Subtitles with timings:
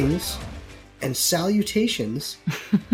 [0.00, 0.38] and greetings
[1.02, 2.38] and salutations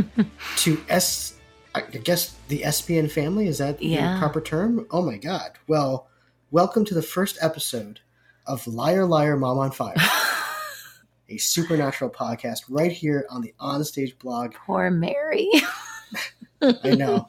[0.56, 1.34] to S.
[1.74, 4.14] I guess the SPN family is that Yeah.
[4.14, 4.86] the proper term?
[4.90, 5.52] Oh my God!
[5.68, 6.08] Well,
[6.50, 8.00] welcome to the first episode
[8.46, 9.94] of Liar Liar Mom on Fire,
[11.28, 14.54] a supernatural podcast right here on the Onstage blog.
[14.54, 15.48] Poor Mary.
[16.62, 17.26] I know.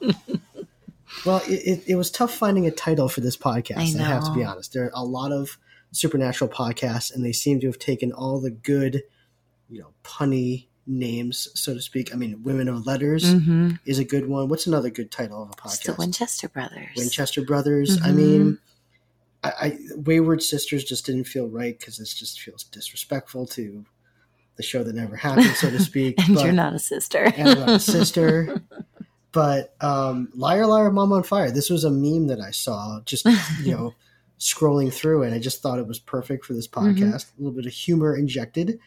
[1.24, 3.96] Well, it, it, it was tough finding a title for this podcast.
[3.96, 4.72] I I, have to be honest.
[4.72, 5.56] There are a lot of
[5.92, 9.02] supernatural podcasts, and they seem to have taken all the good,
[9.68, 12.12] you know, punny names, so to speak.
[12.14, 13.72] I mean, Women of Letters mm-hmm.
[13.84, 14.48] is a good one.
[14.48, 15.94] What's another good title of a It's the?
[15.94, 16.88] Winchester brothers.
[16.96, 18.00] Winchester Brothers.
[18.02, 18.14] I Mhm.
[18.16, 18.58] mean,
[19.44, 23.84] I, I Wayward Sisters just didn't feel right because this just feels disrespectful to
[24.56, 26.18] the show that never happened, so to speak.
[26.26, 27.24] and But- you're not a sister.
[27.36, 28.62] and I'm not a sister.
[29.30, 31.50] But um, liar, liar, mom on fire.
[31.50, 33.26] This was a meme that I saw just
[33.62, 33.94] you know
[34.40, 37.02] scrolling through, and I just thought it was perfect for this Mm-hmm.
[37.04, 37.26] podcast.
[37.38, 38.80] A little bit of humor injected.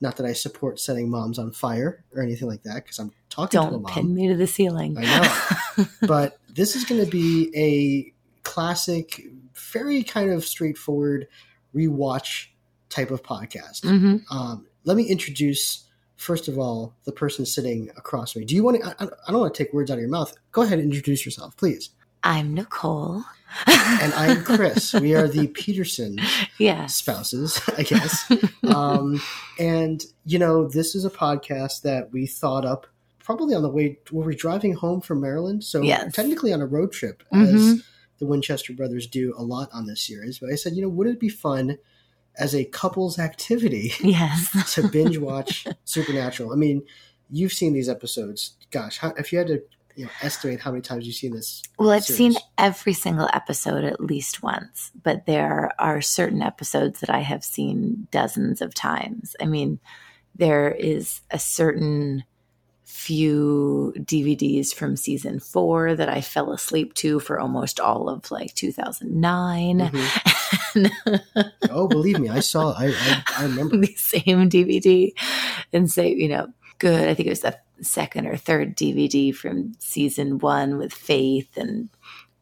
[0.00, 3.60] Not that I support setting moms on fire or anything like that, because I'm talking
[3.60, 3.92] to a Don't mom.
[3.92, 4.96] pin me to the ceiling.
[4.98, 5.02] I
[5.78, 5.84] know.
[6.06, 8.12] but this is going to be a
[8.48, 9.22] classic,
[9.72, 11.28] very kind of straightforward
[11.74, 12.46] rewatch
[12.90, 13.82] type of podcast.
[13.82, 15.84] hmm Um, let me introduce,
[16.16, 18.44] first of all, the person sitting across me.
[18.44, 18.86] Do you want to?
[19.00, 20.34] I, I don't want to take words out of your mouth.
[20.52, 21.90] Go ahead and introduce yourself, please.
[22.24, 23.22] I'm Nicole.
[23.66, 24.94] And I'm Chris.
[24.94, 26.18] we are the Peterson
[26.58, 26.94] yes.
[26.96, 28.30] spouses, I guess.
[28.64, 29.20] Um,
[29.60, 32.86] and, you know, this is a podcast that we thought up
[33.20, 35.62] probably on the way, were we driving home from Maryland?
[35.64, 36.12] So Yes.
[36.14, 37.54] technically on a road trip, Mhm.
[37.54, 37.82] as
[38.18, 40.38] the Winchester brothers do a lot on this series.
[40.38, 41.78] But I said, you know, wouldn't it be fun
[42.36, 44.50] as a couple's activity yes.
[44.74, 46.52] to binge watch Supernatural.
[46.52, 46.82] I mean,
[47.30, 48.56] you've seen these episodes.
[48.72, 49.62] Gosh, how, if you had to
[49.96, 52.18] you know, estimate how many times you've seen this, Well, I've series.
[52.36, 57.44] seen every single episode at least once, but there are certain episodes that I have
[57.44, 59.36] seen dozens of times.
[59.40, 59.78] I mean,
[60.34, 62.24] there is a certain
[62.84, 68.54] few DVDs from season four that I fell asleep to for almost all of like
[68.54, 69.78] 2009.
[69.78, 70.90] Mhm.
[71.70, 72.72] oh, believe me, I saw.
[72.72, 73.76] I I, I remember.
[73.80, 75.12] the same DVD
[75.72, 77.08] and say, you know, good.
[77.08, 81.88] I think it was the second or third DVD from season one with Faith and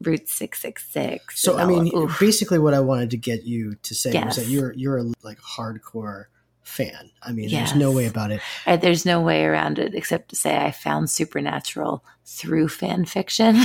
[0.01, 1.41] Route 666.
[1.41, 2.19] So I mean, oof.
[2.19, 5.39] basically, what I wanted to get you to say was that you're you're a like
[5.41, 6.25] hardcore
[6.63, 7.11] fan.
[7.23, 7.71] I mean, Yes.
[7.71, 8.41] there's no way about it.
[8.67, 13.57] Uh, there's no way around it except to say I found Supernatural through fan fiction.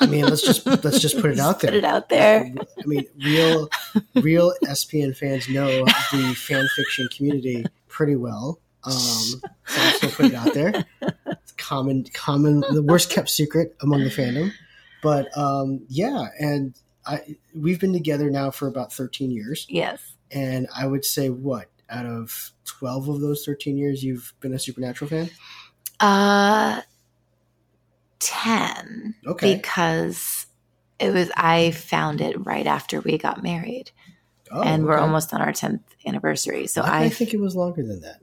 [0.00, 1.70] I mean, let's just let's just put it out there.
[1.70, 2.44] Put it out there.
[2.78, 3.68] I mean, real
[4.16, 8.58] real SPN fans know the fan fiction community pretty well.
[8.86, 8.92] Um,
[9.66, 10.84] so just put it out there.
[11.26, 14.52] It's common, common, the worst kept secret among the fandom.
[15.02, 16.74] But um, yeah, and
[17.04, 20.14] I we've been together now for about thirteen years, Yes.
[20.30, 24.58] and I would say what out of twelve of those thirteen years, you've been a
[24.58, 25.30] Supernatural fan.
[26.00, 26.80] Uh,
[28.18, 29.14] 10.
[29.26, 30.46] Okay, Because
[30.98, 33.90] it was, I found it right after we got married.
[34.50, 35.02] oh, and we're okay.
[35.02, 36.66] almost on our 10th anniversary.
[36.66, 38.20] So I, I, think it was longer than that.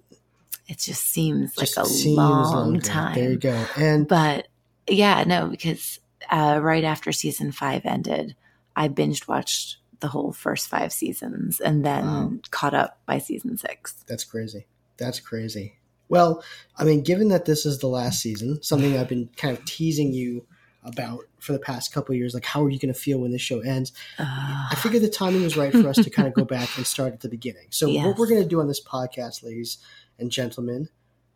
[0.68, 2.80] It just seems like a seems long longer.
[2.82, 3.16] time.
[3.16, 3.66] There you go.
[3.78, 4.48] And But
[4.88, 6.00] yeah, no, because
[6.32, 8.36] uh, right after season five ended,
[8.76, 12.32] I binge watched the whole first five seasons and then Wow.
[12.52, 14.04] caught up by season six.
[14.08, 14.66] That's crazy.
[14.98, 15.76] That's crazy.
[16.10, 16.44] Well,
[16.78, 20.14] I mean, given that this is the last season, something I've been kind of teasing
[20.14, 20.46] you
[20.84, 23.32] about for the past couple of years, like how are you going to feel when
[23.32, 23.94] this show ends?
[24.20, 26.86] I Uh, figured the timing was right for us to kind of go back and
[26.86, 27.68] start at the beginning.
[27.70, 29.78] So what we're going to do on this podcast, ladies
[30.20, 30.90] and gentlemen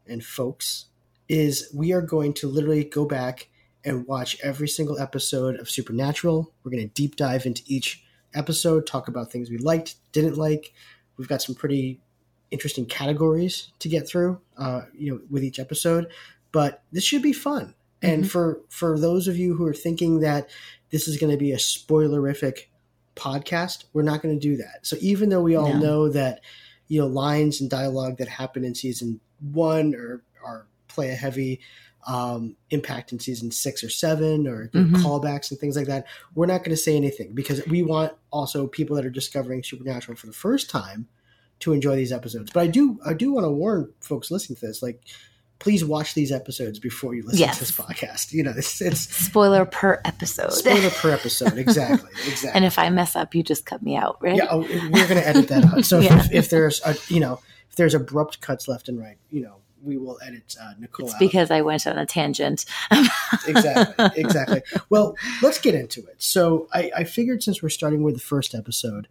[0.08, 0.86] and folks,
[1.30, 3.50] is we are going to literally go back
[3.84, 6.52] and watch every single episode of Supernatural.
[6.64, 10.74] We're going to deep dive into each episode, talk about things we liked, didn't like.
[11.18, 12.00] We've got some pretty
[12.52, 16.08] interesting categories to get through, uh, you know, with each episode.
[16.52, 17.74] But this should be fun.
[18.02, 18.30] And Mhm.
[18.30, 20.50] for for those of you who are thinking that
[20.92, 22.68] this is going to be a spoilerific
[23.16, 24.86] podcast, we're not going to do that.
[24.86, 25.80] So even though we all No.
[25.80, 26.42] know that
[26.88, 29.20] you know lines and dialogue that happen in season
[29.52, 31.60] one or are play a heavy
[32.08, 34.96] um, impact in season six or seven or Mhm.
[34.96, 36.06] callbacks and things like that,
[36.36, 40.16] we're not going to say anything because we want also people that are discovering Supernatural
[40.16, 41.08] for the first time
[41.60, 42.50] to enjoy these episodes.
[42.54, 45.02] But I do I do want to warn folks listening to this, like
[45.60, 47.56] please watch these episodes before you listen Yes.
[47.58, 48.32] to this podcast.
[48.32, 50.52] You know, it's, it's spoiler per episode.
[50.54, 51.58] spoiler per episode.
[51.58, 52.10] Exactly.
[52.28, 52.52] Exactly.
[52.54, 54.36] and if I mess up, you just cut me out, right?
[54.38, 55.84] yeah, oh, we're going to edit that out.
[55.86, 56.20] So Yeah.
[56.26, 57.40] if, if there's a, you know,
[57.70, 61.14] if there's abrupt cuts left and right, you know, we will edit uh, Nicole It's
[61.16, 61.20] out.
[61.20, 62.66] because I went on a tangent.
[63.48, 68.16] exactly exactly well let's get into it so I, I figured since we're starting with
[68.16, 69.08] the first episode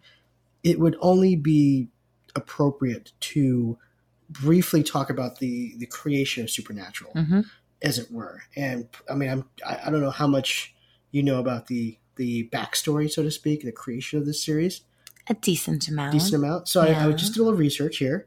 [0.63, 1.89] it would only be
[2.35, 3.79] appropriate to
[4.29, 7.41] briefly talk about the the creation of Supernatural, hmm
[7.83, 8.43] as it were.
[8.57, 10.75] And I mean, I'm I, I don't know how much
[11.11, 14.81] you know about the the backstory, so to speak, the creation of this series.
[15.29, 16.13] A decent amount.
[16.13, 16.69] decent amount.
[16.69, 18.27] So I, I just did a little research here.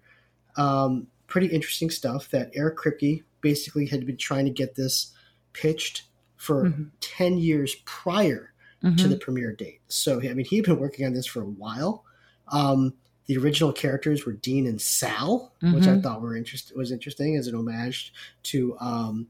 [0.58, 5.14] Um, pretty interesting stuff that Eric Kripke basically had been trying to get this
[5.54, 6.04] pitched
[6.36, 6.90] for Mhm.
[7.00, 9.10] 10 years prior to Mhm.
[9.10, 9.80] the premiere date.
[9.88, 12.04] So, I mean, he'd been working on this for a while.
[12.50, 12.94] Um,
[13.30, 16.02] the original characters were Dean and Sal, which I Mhm.
[16.04, 18.12] thought were interest- was interesting as an homage
[18.44, 19.28] to um,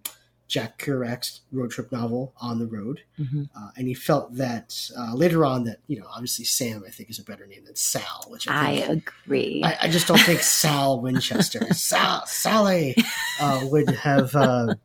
[0.47, 3.01] Jack Kerouac's road trip novel On the Road.
[3.19, 3.49] Mhm.
[3.53, 7.09] Uh, and he felt that uh, later on that, you know, obviously Sam, I think,
[7.09, 9.61] is a better name than Sal, which I I think agree.
[9.65, 12.95] I, I just don't think Sal Winchester, Sal, Sally,
[13.41, 14.75] uh, would have uh,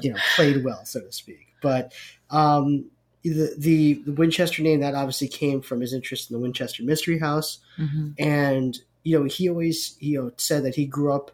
[0.00, 1.46] you know played well, so to speak.
[1.60, 1.92] But
[2.30, 2.86] um,
[3.24, 7.18] the, the the Winchester name that obviously came from his interest in the Winchester Mystery
[7.18, 8.14] House, Mhm.
[8.18, 11.30] and you know he always you know said that he grew up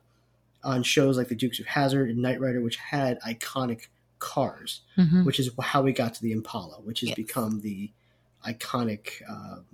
[0.65, 3.87] on shows like The Dukes of Hazzard and Knight Rider, which had iconic
[4.19, 5.25] cars, Mhm.
[5.25, 7.17] which is how we got to the Impala, which has Yes.
[7.17, 7.91] become the
[8.47, 9.23] iconic.
[9.29, 9.65] Um,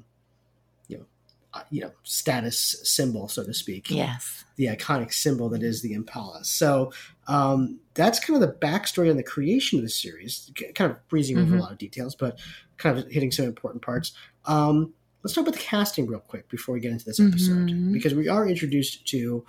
[0.89, 1.07] you know,
[1.55, 4.45] uh, you know, status symbol, so to speak Yes.
[4.57, 6.45] the iconic symbol that is the Impala.
[6.45, 6.93] So
[7.27, 10.51] um, that's kind of the backstory on the creation of the series.
[10.75, 11.61] Kind of breezing over a Mhm.
[11.63, 12.39] lot of details, but
[12.77, 14.13] kind of hitting some important parts.
[14.47, 14.93] Um,
[15.23, 17.93] let's talk about the casting real quick before we get into this episode, Mhm.
[17.93, 19.45] because we are introduced to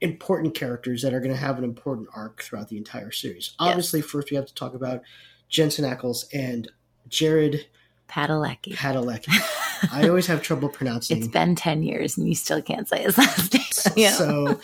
[0.00, 3.52] important characters that are going to have an important arc throughout the entire series.
[3.58, 5.02] Obviously, first we have to talk about
[5.48, 6.70] Jensen Ackles and
[7.08, 7.66] Jared
[8.08, 8.74] Padalecki.
[8.74, 9.28] Padalecki.
[9.92, 11.18] I always have trouble pronouncing.
[11.18, 13.52] It's been 10 years and you still can't say his last
[13.96, 14.10] name.
[14.12, 14.60] So,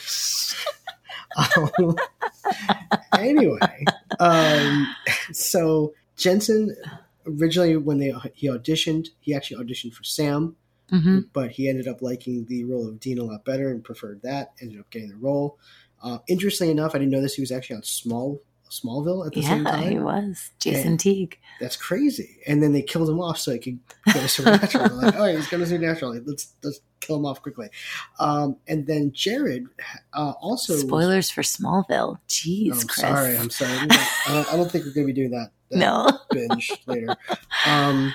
[1.37, 1.97] um,
[3.19, 3.85] anyway,
[4.21, 4.95] um,
[5.33, 6.75] so Jensen
[7.27, 10.57] originally when they he auditioned, he actually auditioned for Sam,
[10.91, 14.23] hmm but he ended up liking the role of Dean a lot better and preferred
[14.23, 14.53] that.
[14.61, 15.59] Ended up getting the role.
[16.03, 17.35] Uh, interestingly enough, I didn't know this.
[17.35, 18.41] He was actually on Small
[18.81, 20.51] Smallville at the same Yeah, he was.
[20.59, 21.39] Jason Teague.
[21.61, 22.39] That's crazy.
[22.47, 24.89] And then they killed him off so he could go to Supernatural.
[24.89, 26.21] They're like, oh, he's going to Supernatural.
[26.25, 27.69] Let's let's kill him off quickly.
[28.19, 29.67] Um, and then Jared
[30.13, 32.19] uh, also was- Spoilers for Smallville.
[32.29, 32.97] Jeez, I'm Chris.
[33.01, 33.37] sorry.
[33.39, 33.73] I'm sorry.
[33.79, 33.87] I
[34.29, 36.09] don't, I don't think we're going to be doing that, that no.
[36.31, 37.17] binge later.
[37.67, 38.13] Um,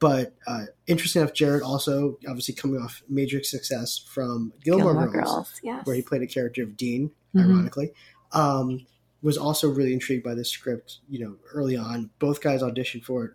[0.00, 5.30] but uh, interesting enough, Jared also obviously coming off major success from Gilmore, Gilmore Girls,
[5.32, 5.60] Girls.
[5.62, 5.86] Yes.
[5.86, 7.44] where he played a character of Dean, Mhm.
[7.44, 7.92] ironically.
[8.32, 8.84] Um,
[9.24, 10.98] was also really intrigued by this script.
[11.08, 13.30] You know, early on, both guys auditioned for it.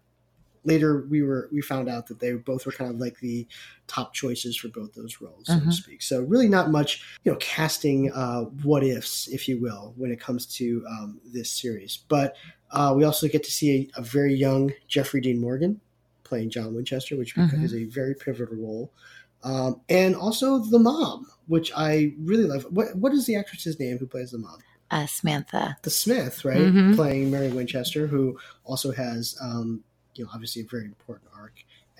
[0.65, 3.47] Later, we were we found out that they both were kind of like the
[3.87, 5.73] top choices for both those roles, so to Mhm.
[5.73, 6.01] speak.
[6.03, 10.19] So really, not much you know casting uh, what ifs, if you will, when it
[10.19, 11.99] comes to um, this series.
[12.07, 12.35] But
[12.71, 15.81] uh, we also get to see a, a very young Jeffrey Dean Morgan
[16.23, 17.63] playing John Winchester, which Mhm.
[17.63, 18.93] is a very pivotal role.
[19.41, 22.63] Um, and also the mom, which I really love.
[22.69, 24.59] What what is the actress's name who plays the mom?
[24.91, 25.77] Uh, Samantha.
[25.83, 26.95] The Smith, right, Mhm.
[26.95, 29.83] playing Mary Winchester, who also has, um,
[30.15, 31.53] you know, obviously a very important arc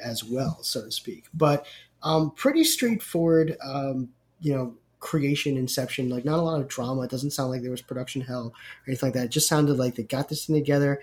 [0.04, 1.26] as well, so to speak.
[1.34, 1.66] But
[2.02, 4.10] um, pretty straightforward, um,
[4.40, 6.10] you know, creation, inception.
[6.10, 7.02] Like not a lot of drama.
[7.02, 9.26] It doesn't sound like there was production hell or anything like that.
[9.26, 11.02] It just sounded like they got this thing together,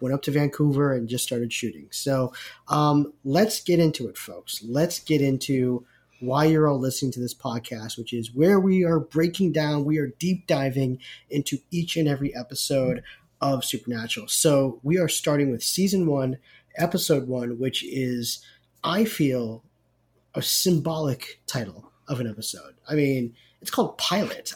[0.00, 1.88] went up to Vancouver, and just started shooting.
[1.90, 2.32] So
[2.68, 4.62] um, let's get into it, folks.
[4.64, 5.84] Let's get into
[6.22, 9.98] why you're all listening to this podcast, which is where we are breaking down, we
[9.98, 10.98] are deep diving
[11.28, 13.02] into each and every episode
[13.40, 14.28] of Supernatural.
[14.28, 16.38] So we are starting with season one,
[16.76, 18.44] episode one, which is,
[18.84, 19.64] I feel,
[20.34, 22.74] a symbolic title of an episode.
[22.88, 24.54] I mean, it's called pilot.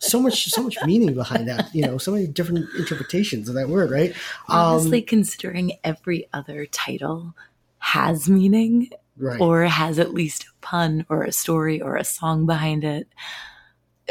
[0.00, 1.74] so much, so much meaning behind that.
[1.74, 4.14] You know, so many different interpretations of that word, right?
[4.48, 7.34] Honestly, um, considering every other title
[7.78, 9.40] has meaning right.
[9.40, 13.08] or has at least a pun or a story or a song behind it,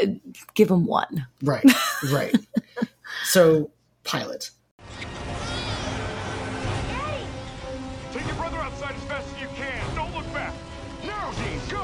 [0.02, 0.06] uh,
[0.54, 1.26] give them one.
[1.42, 1.64] Right,
[2.12, 2.34] right.
[3.24, 3.70] so,
[4.04, 4.50] pilot.
[6.90, 7.26] Daddy!
[8.12, 9.96] Take your brother outside as fast as you can.
[9.96, 10.54] Don't look back.
[11.04, 11.78] Now, Dean, go!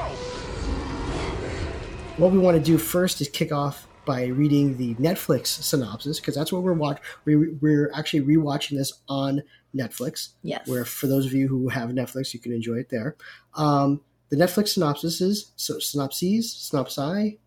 [2.17, 6.35] What we want to do first is kick off by reading the Netflix synopsis because
[6.35, 7.03] that's what we're watching.
[7.25, 9.41] We're actually rewatching this on
[9.75, 10.29] Netflix.
[10.41, 10.67] Yes.
[10.67, 13.15] Where for those of you who have Netflix, you can enjoy it there.
[13.55, 17.37] Um, the Netflix synopsis is so synopses, synopsi,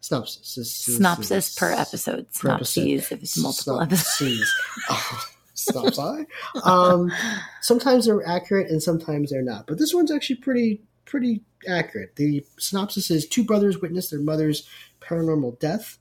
[0.00, 2.26] synopsis, Synopsis per episode.
[2.32, 2.82] Per episode.
[2.82, 4.52] Synopses if it's multiple episodes.
[4.86, 5.28] Synopses.
[5.54, 6.26] synopsi.
[6.64, 7.12] Um,
[7.60, 9.66] sometimes they're accurate and sometimes they're not.
[9.66, 12.16] But this one's actually pretty pretty accurate.
[12.16, 14.68] The synopsis is two brothers witness their mother's
[15.00, 15.98] paranormal death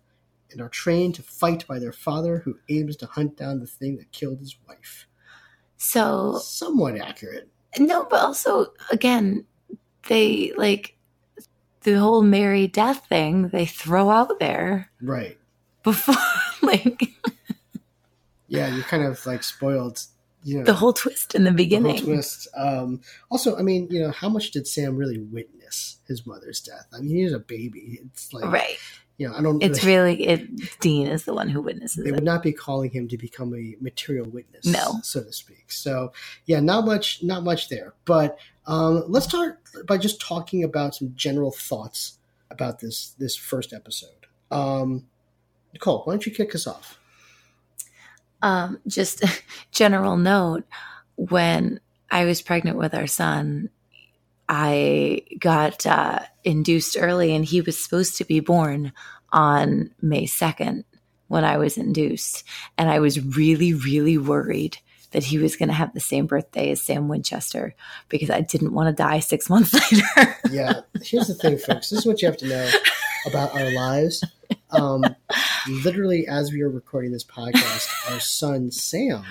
[0.52, 3.98] and are trained to fight by their father who aims to hunt down the thing
[3.98, 5.08] that killed his wife.
[5.84, 7.50] So Somewhat accurate.
[7.80, 9.46] No, but also again,
[10.08, 10.96] they like
[11.82, 15.40] the whole Mary death thing they throw out there Right.
[15.84, 16.14] before
[16.62, 17.02] like
[18.48, 20.04] Yeah, you're kind of like spoiled.
[20.44, 22.04] You know, the whole twist in the the whole beginning.
[22.04, 22.48] twist.
[22.56, 26.88] Um, also, I mean, you know, how much did Sam really witness his mother's death?
[26.94, 28.00] I mean, he was a baby.
[28.06, 28.78] It's like, Right.
[29.22, 29.62] You know, I don't.
[29.62, 32.16] It's really it Dean is the one who witnesses they it.
[32.16, 35.00] would not be calling him to become a material witness, No.
[35.04, 35.72] so to speak.
[35.72, 36.12] So,
[36.48, 37.94] yeah, not much, not much there.
[38.06, 42.18] But um, let's start by just talking about some general thoughts
[42.50, 44.26] about this this first episode.
[44.50, 45.06] Um,
[45.72, 47.00] Nicole, why don't you kick us off?
[48.42, 49.24] Um, just
[49.72, 50.64] general note
[51.16, 53.70] when I was pregnant with our son,
[54.54, 58.92] I got uh, induced early, and he was supposed to be born
[59.32, 60.84] on May 2nd
[61.30, 62.44] when I was induced.
[62.78, 64.78] And I was really, really worried
[65.12, 67.74] that he was going to have the same birthday as Sam Winchester
[68.10, 70.36] because I didn't want to die six months later.
[70.50, 71.90] Yeah, here's the thing, folks.
[71.90, 72.70] This is what you have to know
[73.28, 74.22] about our lives.
[74.72, 75.06] Um,
[75.70, 79.24] literally, as we are recording this podcast, our son Sam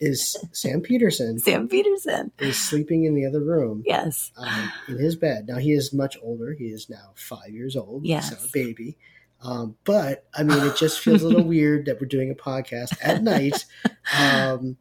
[0.00, 2.32] is Sam Peterson Sam Peterson.
[2.38, 4.32] is sleeping in the other room Yes.
[4.36, 5.46] um, in his bed.
[5.48, 6.54] Now he is much older.
[6.54, 8.04] He is now five years old.
[8.06, 8.30] Yes.
[8.30, 8.96] so a baby.
[9.42, 12.96] Um, but I mean, it just feels a little weird that we're doing a podcast
[13.02, 13.64] at night
[14.18, 14.76] um,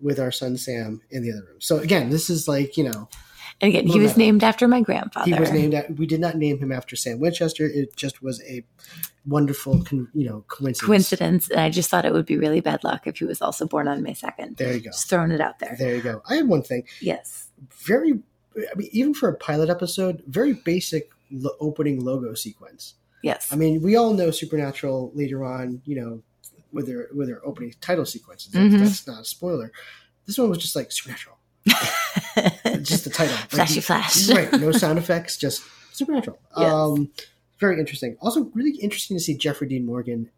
[0.00, 1.60] with our son Sam in the other room.
[1.60, 3.08] So again, this is like you know
[3.62, 4.24] And again, he was no.
[4.24, 5.32] named after my grandfather.
[5.32, 5.72] he was named.
[5.72, 7.64] At, we did not name him after Sam Winchester.
[7.64, 8.64] It just was a
[9.24, 10.84] wonderful, con, you know, coincidence.
[10.84, 11.48] coincidence.
[11.48, 13.86] And I just thought it would be really bad luck if he was also born
[13.86, 14.56] on May 2nd.
[14.56, 14.90] There you go.
[14.90, 15.76] Just throwing it out there.
[15.78, 16.22] There you go.
[16.28, 16.82] I have one thing.
[17.00, 17.48] Yes.
[17.86, 18.18] Very,
[18.56, 22.94] I mean, even for a pilot episode, very basic lo- opening logo sequence.
[23.22, 23.52] Yes.
[23.52, 26.22] I mean, we all know Supernatural later on, you know,
[26.72, 28.52] with their with their opening title sequences.
[28.52, 28.80] Mhm.
[28.80, 29.70] That's not a spoiler.
[30.26, 31.38] This one was just like Supernatural,
[32.82, 33.34] just the title.
[33.36, 34.28] Like, Flashy flash.
[34.30, 34.52] right?
[34.52, 36.38] No sound effects, just Supernatural.
[36.58, 36.72] Yes.
[36.72, 37.10] Um,
[37.58, 38.16] very interesting.
[38.20, 40.30] Also, really interesting to see Jeffrey Dean Morgan,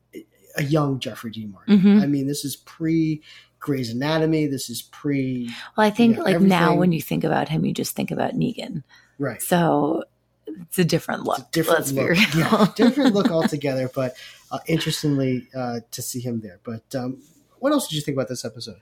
[0.56, 1.80] a young Jeffrey Dean Morgan.
[1.80, 2.02] Mhm.
[2.02, 3.22] I mean, this is pre
[3.60, 4.46] Grey's Anatomy.
[4.46, 7.72] This is pre Well, I think Yeah, like now when you think about him, you
[7.72, 8.82] just think about Negan.
[9.18, 9.40] right.
[9.40, 10.04] So
[10.46, 11.38] it's a different look.
[11.38, 12.16] A different look.
[12.34, 13.90] Yeah, different look altogether.
[13.94, 14.14] But
[14.50, 16.60] uh, interestingly uh, to see him there.
[16.62, 17.22] But um,
[17.58, 18.76] what else did you think about this episode?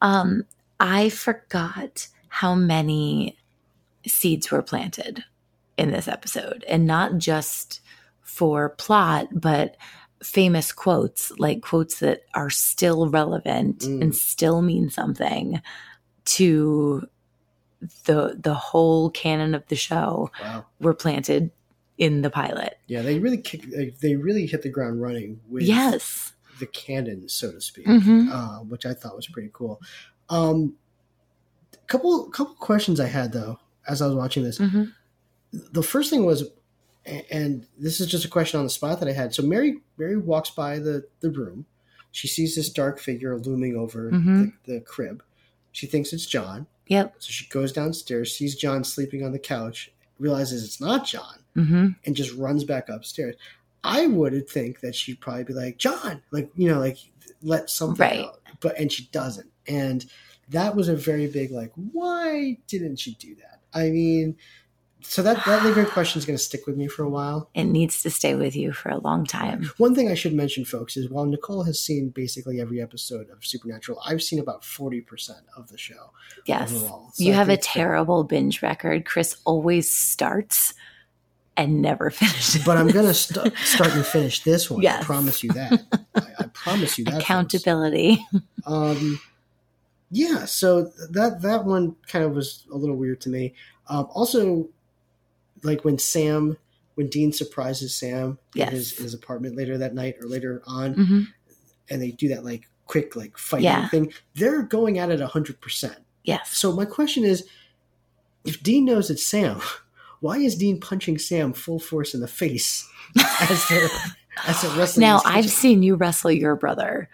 [0.00, 0.44] Um,
[0.80, 3.36] I forgot how many
[4.06, 5.24] seeds were planted
[5.76, 7.80] in this episode, and not just
[8.22, 9.76] for plot, but
[10.22, 14.02] famous quotes, like quotes that are still relevant Mm.
[14.02, 15.60] and still mean something
[16.26, 17.08] to
[18.06, 20.66] the the whole canon of the show Wow.
[20.80, 21.52] were planted
[21.96, 22.78] in the pilot.
[22.88, 23.62] Yeah, they really kick.
[23.70, 26.32] They, they really hit the ground running with Yes.
[26.58, 28.30] the canon, so to speak, Mhm.
[28.32, 29.80] uh, which I thought was pretty cool.
[30.30, 30.74] Um,
[31.86, 34.58] couple couple questions I had though as I was watching this.
[34.58, 34.92] Mhm.
[35.52, 36.44] The first thing was,
[37.30, 39.34] and this is just a question on the spot that I had.
[39.34, 41.64] So Mary Mary walks by the the room.
[42.10, 44.52] She sees this dark figure looming over Mhm.
[44.66, 45.22] the, the crib.
[45.72, 46.66] She thinks it's John.
[46.88, 47.16] Yep.
[47.18, 51.88] So she goes downstairs, sees John sleeping on the couch, realizes it's not John, hmm
[52.04, 53.36] and just runs back upstairs.
[53.84, 56.98] I would think that she'd probably be like, John, like, you know, like
[57.42, 58.20] let something Right.
[58.24, 58.40] out.
[58.60, 59.50] But and she doesn't.
[59.68, 60.04] And
[60.48, 63.60] that was a very big like, why didn't she do that?
[63.74, 64.36] I mean,
[65.00, 67.50] so that that lingering question is going to stick with me for a while.
[67.54, 69.70] It needs to stay with you for a long time.
[69.76, 73.44] One thing I should mention, folks, is while Nicole has seen basically every episode of
[73.44, 76.10] Supernatural, I've seen about forty percent of the show.
[76.46, 76.70] Yes.
[76.70, 79.04] So you I have a think that- terrible binge record.
[79.04, 80.74] Chris always starts
[81.56, 82.64] and never finishes.
[82.64, 84.84] But I'm going to st- start and finish this one.
[84.86, 85.84] I promise you that.
[86.14, 87.20] I, I promise you that.
[87.20, 88.24] accountability.
[88.64, 89.20] Um,
[90.10, 93.54] yeah, so that that one kind of was a little weird to me.
[93.88, 94.68] Um, also,
[95.62, 96.56] like when Sam,
[96.94, 98.68] when Dean surprises Sam Yes.
[98.68, 101.20] in his, his apartment later that night or later on, hmm
[101.90, 103.88] and they do that like quick like fighting Yeah.
[103.88, 105.96] thing, they're going at it hundred percent.
[106.24, 106.50] Yes.
[106.56, 107.46] So my question is,
[108.44, 109.60] if Dean knows it's Sam,
[110.20, 112.86] why is Dean punching Sam full force in the face
[113.40, 113.88] as they're
[114.46, 115.00] as they're wrestling?
[115.06, 117.08] Now I've seen you wrestle your brother.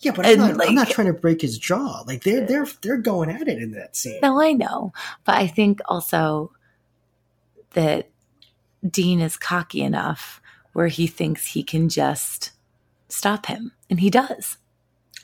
[0.00, 2.02] Yeah, but I'm not, I'm not trying to break his jaw.
[2.06, 4.18] Like they're they're they're going at it in that scene.
[4.22, 4.92] No, I know.
[5.24, 6.52] But I think also
[7.72, 8.08] that
[8.88, 10.40] Dean is cocky enough
[10.72, 12.52] where he thinks he can just
[13.08, 13.72] stop him.
[13.88, 14.56] And he does.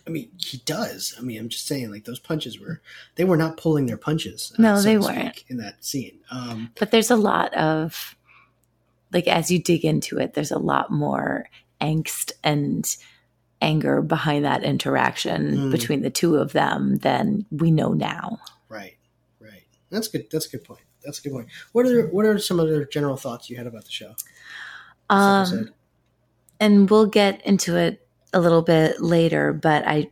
[0.07, 1.15] I mean, he does.
[1.19, 2.81] I mean, I'm just saying, like those punches were
[3.17, 4.53] they were not pulling their punches.
[4.59, 5.43] uh, No, so they weren't.
[5.49, 6.19] in that scene.
[6.31, 8.15] Um, But there's a lot of,
[9.13, 11.49] like, as you dig into it, there's a lot more
[11.81, 12.97] angst and
[13.67, 15.71] anger behind that interaction Mm.
[15.73, 18.39] between the two of them than we know now.
[18.69, 18.97] right,
[19.41, 19.65] right.
[19.91, 20.27] That's good.
[20.31, 20.81] That's a good point.
[21.05, 21.49] that's a good point.
[21.73, 24.13] What are what are some other general thoughts you had about the show?
[25.11, 25.71] Um,
[26.61, 30.11] and we'll get into it a little bit later, but I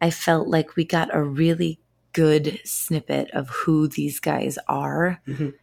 [0.00, 1.78] I felt like we got a really
[2.12, 5.54] good snippet of who these guys are Mhm.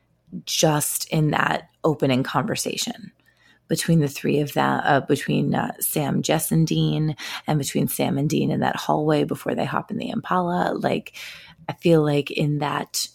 [0.46, 3.12] just in that opening conversation
[3.68, 7.16] between the three of them, uh, between uh, Sam, Jess, and Dean,
[7.48, 10.74] and between Sam and Dean in that hallway before they hop in the Impala.
[10.74, 11.14] Like,
[11.68, 13.08] I feel like in that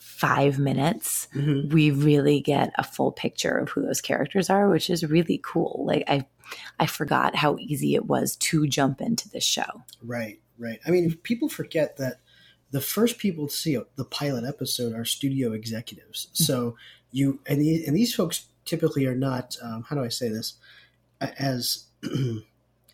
[0.00, 1.70] five minutes, Mhm.
[1.72, 5.84] we really get a full picture of who those characters are, which is really cool.
[5.86, 6.26] Like, I,
[6.80, 9.82] I forgot how easy it was to jump into this show.
[10.02, 10.78] Right, right.
[10.86, 12.20] I mean, people forget that
[12.70, 16.28] the first people to see the pilot episode are studio executives.
[16.32, 16.76] So
[17.12, 19.56] you and these and these folks typically are not.
[19.62, 20.54] Um, how do I say this?
[21.20, 21.84] As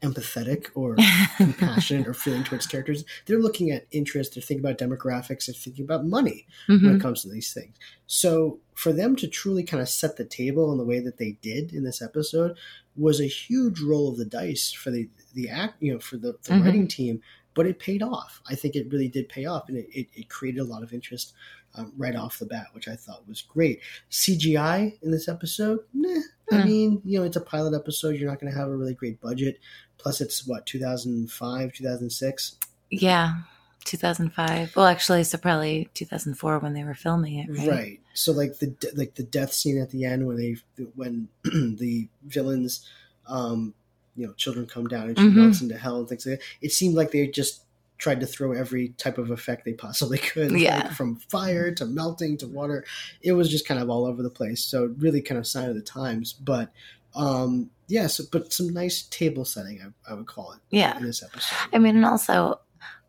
[0.03, 0.97] empathetic or
[1.37, 3.05] compassionate or feeling towards characters.
[3.27, 4.35] They're looking at interest.
[4.35, 5.47] They're thinking about demographics.
[5.47, 6.97] They're thinking about money when Mhm.
[6.97, 7.77] it comes to these things.
[8.09, 11.33] So for them to truly kind of set the table in the way that they
[11.41, 12.57] did in this episode
[12.97, 16.33] was a huge roll of the dice for the the act, you know, for the,
[16.43, 16.65] the Mhm.
[16.65, 17.23] writing team.
[17.55, 18.41] But it paid off.
[18.49, 20.93] I think it really did pay off, and it, it, it created a lot of
[20.93, 21.35] interest
[21.75, 23.81] um, right off the bat, which I thought was great.
[24.11, 26.21] CGI in this episode, nah.
[26.51, 26.65] I Mm.
[26.67, 28.17] mean, you know, it's a pilot episode.
[28.17, 29.59] You're not going to have a really great budget.
[29.97, 32.57] Plus, it's what 2005, 2006.
[32.91, 33.37] Yeah,
[33.85, 34.77] 2005.
[34.77, 37.69] Well, actually, so probably 2004 when they were filming it, right?
[37.69, 40.57] right so like the like the death scene at the end when they
[40.95, 42.87] when the villains
[43.27, 43.73] um
[44.17, 45.35] you know children come down and she Mhm.
[45.35, 47.63] melts into hell and things like that it seemed like they just
[47.99, 50.79] tried to throw every type of effect they possibly could Yeah.
[50.85, 52.85] like from fire to melting to water
[53.23, 55.75] it was just kind of all over the place so really kind of sign of
[55.75, 56.71] the times but
[57.15, 60.97] um yeah so, but some nice table setting I, I would call it Yeah.
[60.97, 62.61] in this episode I mean, and also,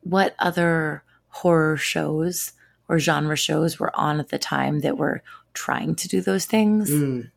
[0.01, 2.51] what other horror shows
[2.89, 5.23] or genre shows were on at the time that were
[5.53, 7.31] trying to do those things Mm,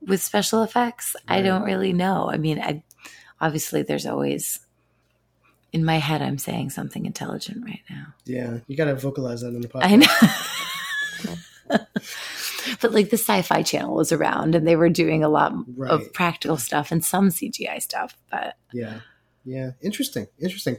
[0.00, 1.14] with special effects?
[1.28, 2.30] I don't really know.
[2.30, 2.82] I mean, I
[3.42, 4.60] obviously there's always
[5.72, 8.14] in my head I'm saying something intelligent right now.
[8.24, 11.34] yeah you got to vocalize that in the podcast I know.
[12.80, 15.90] but like the sci-fi channel was around and they were doing a lot Right.
[15.90, 19.00] of practical stuff and some CGI stuff, but Yeah.
[19.44, 19.72] Yeah.
[19.80, 20.26] Interesting.
[20.38, 20.76] Interesting.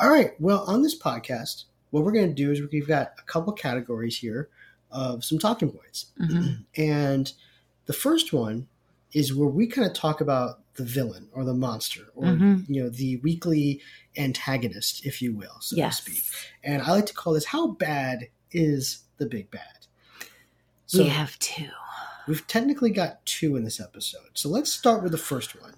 [0.00, 0.32] All right.
[0.40, 4.18] Well, on this podcast, what we're going to do is we've got a couple categories
[4.18, 4.48] here
[4.90, 6.06] of some talking points.
[6.20, 6.64] mhm.
[6.76, 7.32] And
[7.86, 8.68] the first one
[9.12, 12.68] is where we kind of talk about the villain or the monster or, Mhm.
[12.68, 13.80] you know, the weekly
[14.16, 16.00] antagonist, if you will, so yes.
[16.00, 16.24] to speak.
[16.62, 19.86] And I like to call this how bad is the big bad?
[20.86, 21.68] So we have two.
[22.28, 24.30] We've technically got two in this episode.
[24.34, 25.74] So let's start with the first one,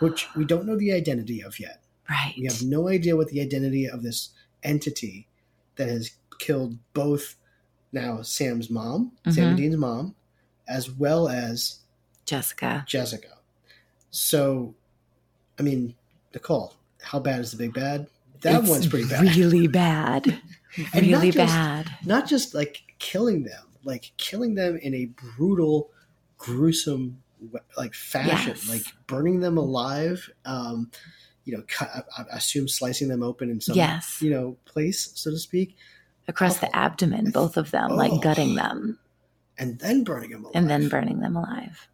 [0.00, 1.82] which we don't know the identity of yet.
[2.08, 2.34] Right.
[2.38, 4.30] We have no idea what the identity of this
[4.62, 5.28] entity
[5.76, 7.36] that has killed both
[7.92, 9.56] now Sam's mom, Sam and Mhm.
[9.62, 10.14] Dean's mom,
[10.66, 11.80] as well as
[12.26, 12.84] Jessica.
[12.86, 13.28] Jessica.
[14.10, 14.74] So,
[15.58, 15.94] I mean,
[16.34, 18.06] Nicole, how bad is the big bad?
[18.42, 19.22] That It's one's pretty bad.
[19.36, 20.40] Really bad.
[20.92, 21.90] And not really just- bad.
[22.04, 25.90] Not just like killing them, like killing them in a brutal,
[26.36, 27.22] gruesome
[27.78, 28.68] like fashion, Yes.
[28.68, 30.28] like burning them alive.
[30.44, 30.90] Um,
[31.46, 34.20] you know, cut, I, I assume slicing them open in some Yes.
[34.20, 35.76] you know place, so to speak,
[36.28, 36.68] Across awful.
[36.68, 38.18] the abdomen, both of them, like Oh.
[38.18, 38.98] gutting them
[39.56, 41.88] and then burning them alive, and then burning them alive.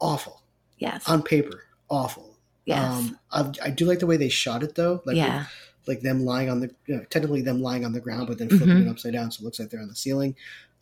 [0.00, 0.42] Awful
[0.78, 1.08] Yes.
[1.08, 2.36] on paper, awful.
[2.66, 2.84] yes.
[2.84, 5.46] Um, I, I do like the way they shot it though, like yeah.
[5.86, 8.48] like them lying on the you know, technically them lying on the ground, but then
[8.48, 8.86] flipping Mhm.
[8.86, 10.34] it upside down, so it looks like they're on the ceiling.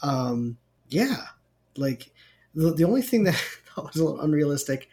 [0.03, 0.57] Um,
[0.89, 1.17] yeah,
[1.77, 2.11] like
[2.55, 3.41] the the only thing that
[3.77, 4.89] was a little unrealistic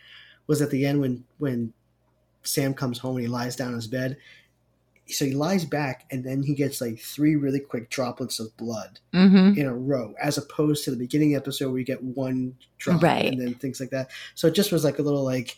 [0.48, 1.74] was at the end when when
[2.44, 4.18] Sam comes home and he lies down in his bed.
[5.10, 9.00] So he lies back, and then he gets like three really quick droplets of blood
[9.14, 9.60] Mm-hmm.
[9.60, 13.02] in a row, as opposed to the beginning the episode where you get one drop
[13.02, 13.26] Right.
[13.26, 14.10] and then things like that.
[14.36, 15.58] So it just was like a little like,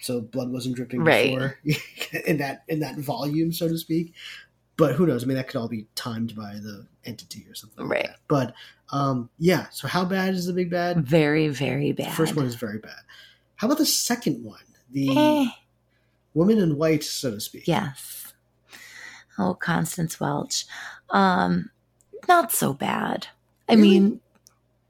[0.00, 1.30] so blood wasn't dripping Right.
[1.34, 1.58] before
[2.26, 4.14] in that in that volume, so to speak.
[4.76, 5.24] But who knows?
[5.24, 7.84] I mean, that could all be timed by the entity or something.
[7.88, 8.06] like Right.
[8.08, 8.18] that.
[8.28, 8.54] But
[8.90, 9.66] um, yeah.
[9.70, 11.04] So how bad is the big bad?
[11.06, 12.14] Very, very The bad.
[12.14, 13.00] first one is very bad.
[13.56, 14.60] How about the second one?
[14.92, 15.46] The Eh,
[16.34, 17.66] woman in white, so to speak.
[17.66, 18.25] yes.
[19.38, 20.64] Oh, Constance Welch.
[21.10, 21.70] Um,
[22.28, 23.28] not so bad.
[23.68, 23.88] I Really?
[24.00, 24.20] mean,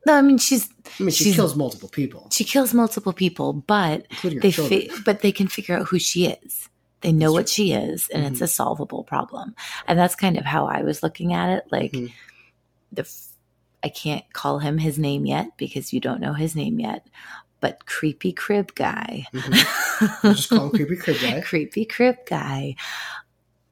[0.07, 0.69] no, I mean she's
[1.01, 5.21] I mean, she She's- kills multiple people, she kills multiple people, but they fi- but
[5.21, 6.69] they can figure out who she is.
[7.01, 8.45] They know That's what she is, and it's Mhm.
[8.45, 9.55] a solvable problem.
[9.87, 11.65] And that's kind of how I was looking at it.
[11.71, 12.13] Like Mhm.
[12.93, 13.29] the, f-
[13.83, 17.07] I can't call him his name yet because you don't know his name yet.
[17.61, 20.23] But creepy crib guy, Mhm.
[20.23, 21.41] We'll just call him creepy crib guy.
[21.45, 22.77] creepy crib guy,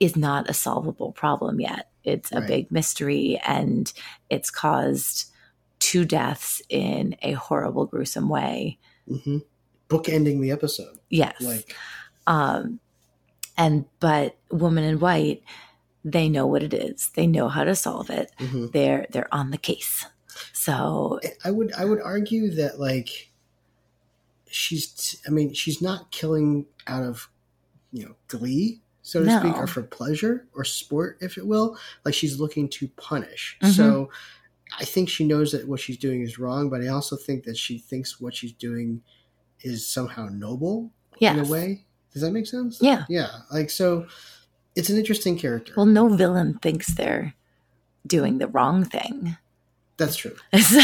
[0.05, 1.91] is not a solvable problem yet.
[2.05, 2.49] It's a Right.
[2.49, 3.93] big mystery, and
[4.31, 5.31] it's caused
[5.79, 8.79] two deaths in a horrible, gruesome way.
[9.09, 9.39] hmm
[9.89, 11.41] Bookending the episode, Yes.
[11.41, 11.75] like
[12.27, 12.81] um,
[13.57, 15.43] and but woman in white,
[16.05, 17.11] they know what it is.
[17.15, 18.33] They know how to solve it.
[18.39, 18.73] mhm.
[18.73, 20.07] They're they're on the case.
[20.53, 23.31] So I would I would argue that like
[24.49, 27.29] she's I mean she's not killing out of
[27.93, 29.39] you know glee so to No.
[29.39, 33.77] speak or for pleasure or sport if it will like she's looking to punish Mhm.
[33.77, 34.11] so
[34.81, 37.57] I think she knows that what she's doing is wrong but I also think that
[37.57, 39.03] she thinks what she's doing
[39.61, 41.37] is somehow noble yes.
[41.37, 43.05] in a way does that make sense Yeah.
[43.11, 44.07] yeah like so
[44.75, 47.35] it's an interesting character Well, no villain thinks they're
[48.07, 49.37] doing the wrong thing.
[49.99, 50.81] that's true So,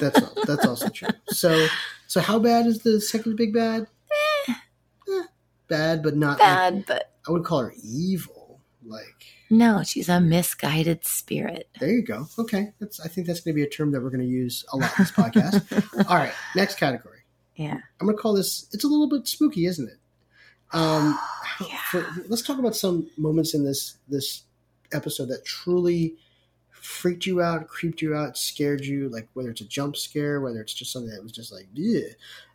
[0.00, 1.08] That's that's also true.
[1.28, 1.68] So
[2.08, 3.86] so how bad is the second big bad?
[4.48, 5.22] Eh,
[5.68, 6.38] bad, but not.
[6.38, 8.60] Like, bad, but I would call her evil.
[8.84, 11.68] Like no, she's a misguided spirit.
[11.78, 12.26] there you go.
[12.36, 12.98] Okay, that's.
[12.98, 14.90] I think that's going to be a term that we're going to use a lot
[14.98, 16.06] in this podcast.
[16.10, 17.20] All right, next category.
[17.54, 17.78] Yeah.
[18.00, 18.66] I'm going to call this.
[18.72, 19.98] It's a little bit spooky, isn't it?
[20.72, 21.18] Um,
[21.60, 21.78] Yeah.
[21.90, 24.42] for, let's talk about some moments in this this
[24.92, 26.16] episode that truly
[26.70, 29.08] freaked you out, creeped you out, scared you.
[29.10, 32.08] Like whether it's a jump scare, whether it's just something that was just like, yeah,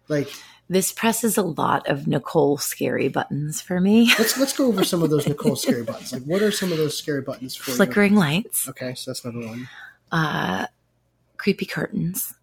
[0.08, 0.30] like
[0.70, 4.12] This presses a lot of Nicole scary buttons for me.
[4.20, 6.12] let's let's go over some of those Nicole scary buttons.
[6.14, 8.68] Like, what are some of those scary buttons for Flickering lights.
[8.70, 9.70] Okay, so that's number one.
[10.12, 10.66] uh,
[11.38, 12.34] creepy curtains,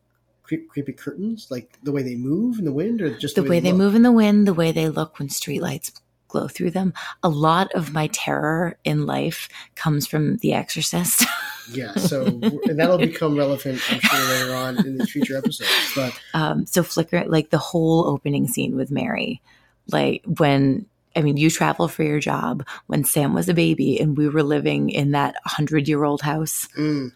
[0.43, 3.61] Creep, creepy curtains, like the way they move in the wind, or just the way
[3.61, 3.79] they look?
[3.79, 5.93] move in the wind, the way they look when streetlights
[6.35, 6.93] glow through them.
[7.23, 11.25] A lot of my terror in life comes from The Exorcist.
[11.73, 15.71] Yeah, so and that'll become relevant, I'm sure, later on in the future episodes.
[15.97, 19.41] But um, so flicker like the whole opening scene with Mary,
[19.91, 20.85] like when
[21.17, 24.43] I mean you travel for your job when Sam was a baby and we were
[24.43, 26.69] living in that hundred year old house.
[26.77, 27.11] mm.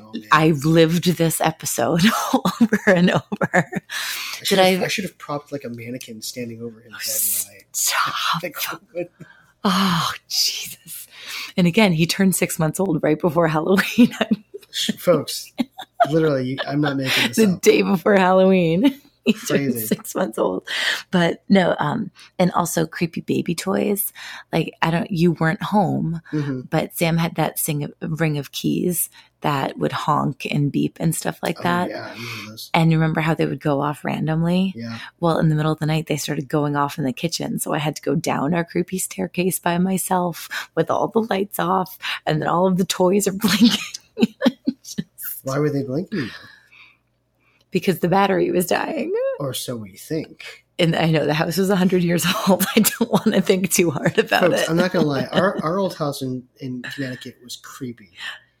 [0.00, 0.12] oh.
[0.30, 2.02] I've lived this episode
[2.34, 3.50] over and over.
[3.52, 3.64] I
[4.44, 7.55] should, have, I- I should have propped like a mannequin standing over his head.
[7.76, 9.08] I.
[9.64, 11.08] Oh Jesus!
[11.56, 14.12] And again, he turned six months old right before Halloween.
[14.98, 15.52] folks,
[16.10, 17.60] literally, I'm not making this the up.
[17.62, 19.00] day before Halloween.
[19.32, 19.86] He turned Crazy.
[19.86, 20.68] six months old.
[21.10, 24.12] But no, um, and also creepy baby toys.
[24.52, 29.10] Like I don't you weren't home, hmm but Sam had that sing ring of keys
[29.40, 31.90] that would honk and beep and stuff like Oh, that.
[31.90, 32.70] yeah, remember this.
[32.72, 34.72] And you remember how they would go off randomly?
[34.76, 37.58] Yeah, Well, in the middle of the night, they started going off in the kitchen.
[37.58, 41.58] So I had to go down our creepy staircase by myself with all the lights
[41.58, 43.82] off, and then all of the toys are blinking
[45.42, 46.28] why were they blinking?
[47.76, 49.12] Because the battery was dying.
[49.38, 50.64] Or so we think.
[50.78, 52.64] And I know the house was 100 years old.
[52.74, 54.70] I don't want to think too hard about Folks, it.
[54.70, 55.26] I'm not gonna lie.
[55.26, 58.12] Our our old house in, in Connecticut was creepy.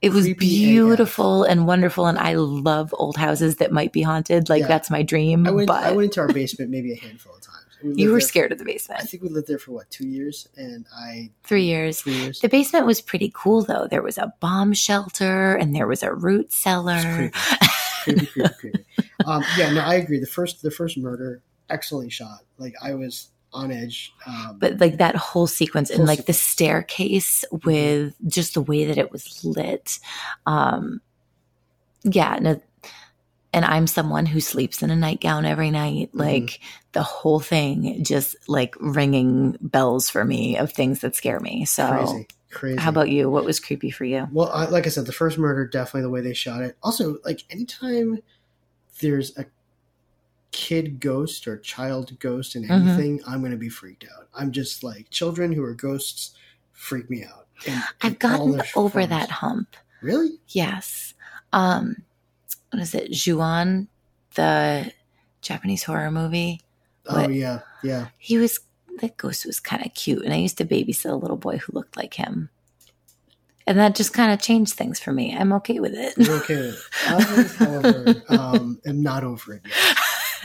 [0.02, 0.50] it was creepy AF.
[0.68, 2.04] beautiful and wonderful.
[2.06, 4.50] And I love old houses that might be haunted.
[4.50, 4.68] Like, Yeah.
[4.68, 5.46] that's my dream.
[5.46, 7.52] I went but I went into our basement maybe a handful of times.
[7.82, 9.00] We you were scared of the basement.
[9.00, 12.00] I think we lived there for what two years, and I Three years.
[12.02, 12.40] three years.
[12.40, 13.86] The basement was pretty cool, though.
[13.90, 17.30] There was a bomb shelter and there was a root cellar.
[18.04, 19.05] Creepy, creepy, creepy, creepy.
[19.24, 20.20] Um, yeah, no, I agree.
[20.20, 22.40] The first the first murder, excellently shot.
[22.58, 24.12] Like I was on edge.
[24.26, 28.84] Um, but like that whole sequence and Whole like the staircase with just the way
[28.84, 29.98] that it was lit
[30.44, 31.00] um
[32.02, 32.60] yeah no
[33.54, 36.18] and i'm someone who sleeps in a nightgown every night Mm-hmm.
[36.18, 36.60] like
[36.92, 41.88] the whole thing just like ringing bells for me of things that scare me so
[41.88, 42.80] crazy, crazy.
[42.80, 45.38] how about you what was creepy for you Well, I, like I said, the first
[45.38, 46.76] murder definitely the way they shot it.
[46.82, 48.18] Also, like anytime
[49.00, 49.46] there's a
[50.52, 52.70] kid ghost or child ghost in Mhm.
[52.70, 54.28] anything, I'm going to be freaked out.
[54.34, 56.34] I'm just like children who are ghosts
[56.72, 57.46] freak me out.
[57.66, 59.08] And, i've and gotten over forms.
[59.08, 60.38] that hump Really?
[60.48, 61.14] yes
[61.54, 61.96] um
[62.70, 63.88] what is it Ju-On
[64.34, 64.92] the
[65.40, 66.60] japanese horror movie
[67.06, 68.08] Oh yeah, yeah.
[68.18, 68.60] he was
[69.00, 71.72] the ghost was kind of cute and i used to babysit a little boy who
[71.72, 72.50] looked like him
[73.66, 76.56] and that just kind of changed things for me i'm okay with it You're okay
[76.56, 77.60] with it.
[77.60, 79.96] I, however, um, am not over it yet.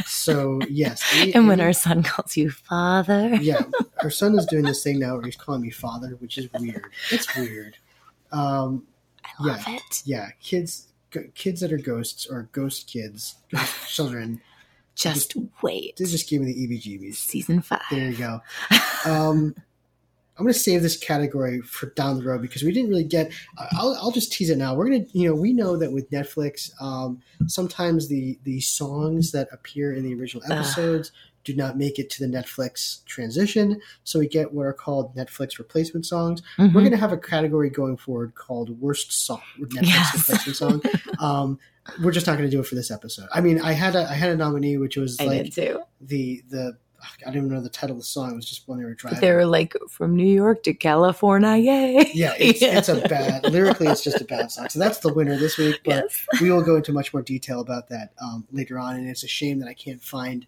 [0.05, 1.03] So yes,
[1.35, 3.63] and when our son calls you father yeah,
[4.01, 6.85] our son is doing this thing now where he's calling me father, which is weird.
[7.11, 7.77] It's weird.
[8.31, 8.87] Um,
[9.23, 10.87] i love it yeah, kids,
[11.35, 14.41] kids that are ghosts or ghost kids, ghost children,
[14.95, 17.15] just wait they just gave me the EBGBs.
[17.15, 18.41] season five There you go.
[19.05, 19.55] Um,
[20.37, 23.31] I'm going to save this category for down the road because we didn't really get.
[23.73, 24.73] I'll, I'll just tease it now.
[24.73, 29.31] We're going to, you know, we know that with Netflix, um, sometimes the the songs
[29.33, 31.11] that appear in the original episodes
[31.43, 33.81] do not make it to the Netflix transition.
[34.03, 36.41] So we get what are called Netflix replacement songs.
[36.57, 36.73] Mhm.
[36.73, 40.29] We're going to have a category going forward called worst song, with Netflix Yes.
[40.29, 40.81] replacement song.
[41.19, 41.59] Um,
[42.03, 43.27] we're just not going to do it for this episode.
[43.33, 46.77] I mean, I had a I had a nominee which was I like the the
[47.03, 48.31] I don't even know the title of the song.
[48.31, 49.21] It was just when they were driving.
[49.21, 52.11] They were like from New York to California, yay!
[52.13, 53.87] yeah, it's, it's a bad lyrically.
[53.87, 54.69] It's just a bad song.
[54.69, 55.81] So that's the winner this week.
[55.83, 56.25] But yes.
[56.41, 58.95] we will go into much more detail about that um, later on.
[58.95, 60.45] And it's a shame that I can't find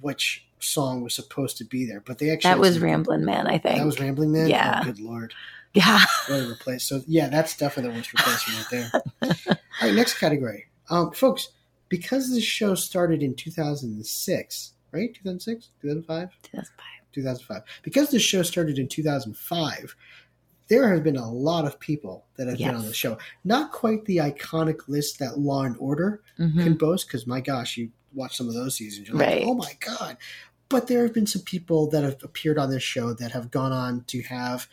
[0.00, 2.00] which song was supposed to be there.
[2.00, 3.78] But they actually That was some- Ramblin' Man, I think.
[3.78, 4.48] That was Rambling Man.
[4.48, 4.80] Yeah.
[4.80, 5.34] Oh, good lord.
[5.74, 6.00] yeah.
[6.28, 6.84] What a replace.
[6.84, 9.56] So yeah, that's definitely the worst replacement right there.
[9.80, 11.48] All right, next category, um, folks.
[11.88, 15.14] Because this show started in 2006, right?
[15.14, 16.86] 2006, 2005, 2005.
[17.12, 17.62] 2005.
[17.82, 19.96] Because this show started in 2005,
[20.68, 23.18] there has been a lot of people that have been on the show.
[23.44, 26.62] Not quite the iconic list that Law and Order Mhm.
[26.62, 29.42] can boast, because my gosh, you watch some of those seasons, you're like, Right.
[29.44, 30.16] oh my god.
[30.68, 33.72] But there have been some people that have appeared on this show that have gone
[33.72, 34.68] on to have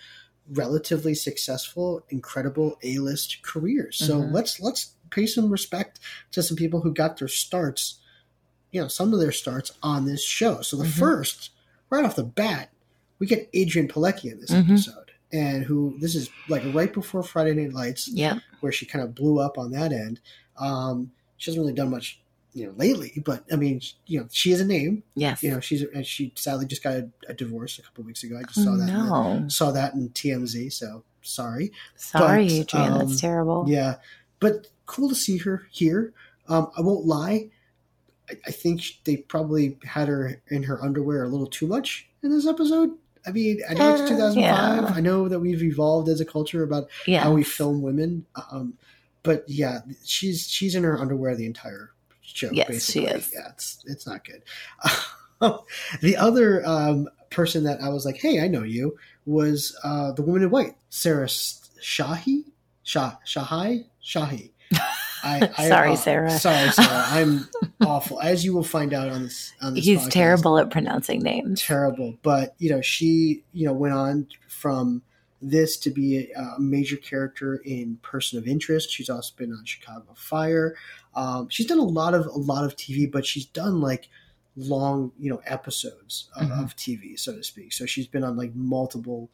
[0.50, 3.98] relatively successful, incredible A-list careers.
[3.98, 4.32] So Mhm.
[4.34, 6.00] let's let's pay some respect
[6.32, 7.99] to some people who got their starts,
[8.72, 10.62] you know, some of their starts on this show.
[10.62, 10.98] So the Mhm.
[11.00, 11.50] first,
[11.90, 12.70] right off the bat,
[13.20, 14.70] we get Adrianne Palicki in this Mhm.
[14.70, 15.12] episode.
[15.32, 18.40] And who this is like right before Friday Night Lights Yeah.
[18.62, 20.20] where she kind of blew up on that end.
[20.58, 22.20] Um, she hasn't really done much,
[22.54, 23.22] you know, lately.
[23.24, 25.04] But I mean, you know, she is a name.
[25.16, 25.44] Yes.
[25.44, 28.38] You know, she's and she sadly just got a, a divorce a couple weeks ago.
[28.40, 28.86] I just Oh, saw that.
[28.88, 29.48] the- no.
[29.50, 30.72] saw that in TMZ.
[30.72, 31.72] So sorry.
[31.96, 32.92] Sorry, but, Adrianne.
[32.92, 33.66] um, that's terrible.
[33.68, 33.98] Yeah,
[34.40, 36.12] but cool to see her here.
[36.48, 37.52] Um, I won't lie.
[38.30, 42.30] I, I think they probably had her in her underwear a little too much in
[42.32, 42.92] this episode.
[43.28, 44.38] I mean, I know Uh, it's 2005.
[44.38, 44.86] yeah.
[44.96, 47.24] I know that we've evolved as a culture about Yeah.
[47.24, 48.26] how we film women.
[48.52, 48.74] Um,
[49.24, 52.50] but yeah, she's she's in her underwear the entire show.
[52.54, 53.02] Yes, basically.
[53.10, 53.32] she is.
[53.34, 54.42] Yeah, it's it's not good.
[56.02, 60.22] the other um, person that I was like, hey, I know you, was uh, the
[60.22, 62.46] woman in white, Sarah Shahi,
[62.84, 64.52] Shah Shahai Shahi.
[65.24, 66.32] I, I, Sorry, uh, Sarah.
[66.32, 66.88] Sorry, Sarah.
[67.08, 67.48] I'm
[67.82, 69.54] awful, as you will find out on this.
[69.62, 71.62] On this He's podcast terrible at pronouncing names.
[71.62, 72.18] terrible.
[72.22, 75.02] But you know, she you know went on from
[75.42, 78.90] this to be a, a major character in Person of Interest.
[78.92, 80.76] She's also been on Chicago Fire.
[81.16, 84.10] Um, she's done a lot of a lot of TV, but she's done like
[84.56, 86.64] long you know episodes of, Mhm.
[86.64, 87.72] of TV, so to speak.
[87.74, 89.30] So she's been on like multiple.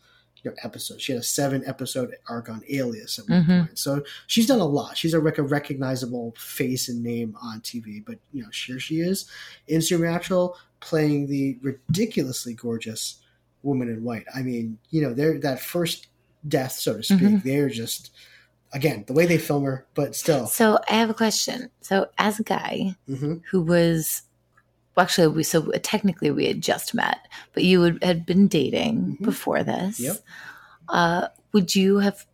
[0.45, 1.01] You know, episodes.
[1.01, 3.65] She had a seven episode arc on Alias at one Mhm.
[3.65, 3.79] point.
[3.79, 4.95] So she's done a lot.
[4.95, 8.05] She's a, rec- a recognizable face and name on TV.
[8.05, 9.25] But you know, here she is
[9.67, 13.15] in Supernatural playing the ridiculously gorgeous
[13.63, 14.25] woman in white.
[14.36, 16.08] I mean, you know, they're that first
[16.47, 17.21] death, so to speak.
[17.21, 17.43] Mhm.
[17.43, 18.12] They're just
[18.71, 20.45] again the way they film her, but still.
[20.45, 21.71] So I have a question.
[21.81, 24.21] So as a guy hmm who was
[24.95, 27.17] well, actually we so technically we had just met,
[27.53, 29.25] but you would, had been dating Mhm.
[29.25, 29.99] before this.
[29.99, 30.17] Yep.
[30.89, 32.25] Uh, would you have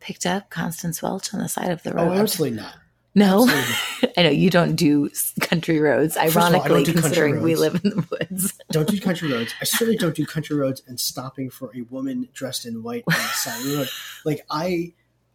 [0.00, 2.18] picked up Constance Welch on the side of the Oh, road?
[2.18, 2.74] absolutely not.
[3.14, 5.08] No, Absolutely I know you don't do
[5.40, 6.16] country roads.
[6.18, 8.52] of all, Ironically, considering we live in the woods.
[8.70, 9.54] Don't do country roads.
[9.58, 13.14] I certainly don't do country roads and stopping for a woman dressed in white on
[13.14, 13.88] the side of the road.
[14.26, 14.92] Like I,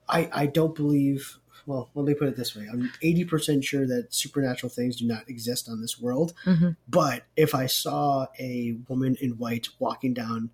[0.08, 1.40] I, I don't believe.
[1.66, 5.08] Well, let me put it this way: I'm eighty percent sure that supernatural things do
[5.08, 6.34] not exist on this world.
[6.46, 6.76] Mhm.
[6.88, 10.50] But if I saw a woman in white walking down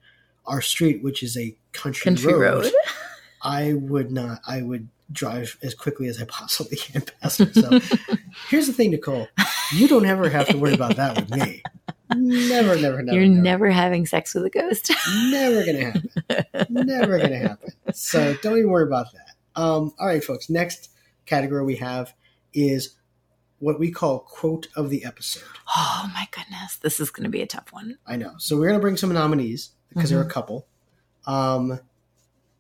[0.46, 2.74] our street, which is a country, Country road, road.
[3.42, 4.40] I would not.
[4.48, 7.54] I would drive as quickly as I possibly can past her.
[7.54, 7.80] So
[8.50, 9.28] here's the thing, Nicole:
[9.74, 11.62] you don't ever have to worry about that with me.
[12.16, 13.18] Never, never, never.
[13.18, 14.92] You're never, never having sex with a ghost.
[15.30, 16.10] never gonna happen.
[16.70, 17.74] never gonna happen.
[17.94, 19.62] So don't even worry about that.
[19.62, 20.50] Um, all right, folks.
[20.50, 20.90] Next
[21.28, 22.14] category we have
[22.54, 22.96] is
[23.60, 25.44] what we call quote of the episode.
[25.76, 27.98] oh my goodness, this is going to be a tough one.
[28.08, 28.34] I know.
[28.38, 30.68] So we're gonna bring some nominees because there are a couple.
[31.26, 31.80] Um,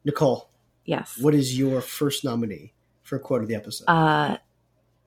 [0.05, 0.49] Nicole,
[0.85, 1.17] Yes.
[1.19, 3.85] what is your first nominee for quote of the episode?
[3.87, 4.37] Uh,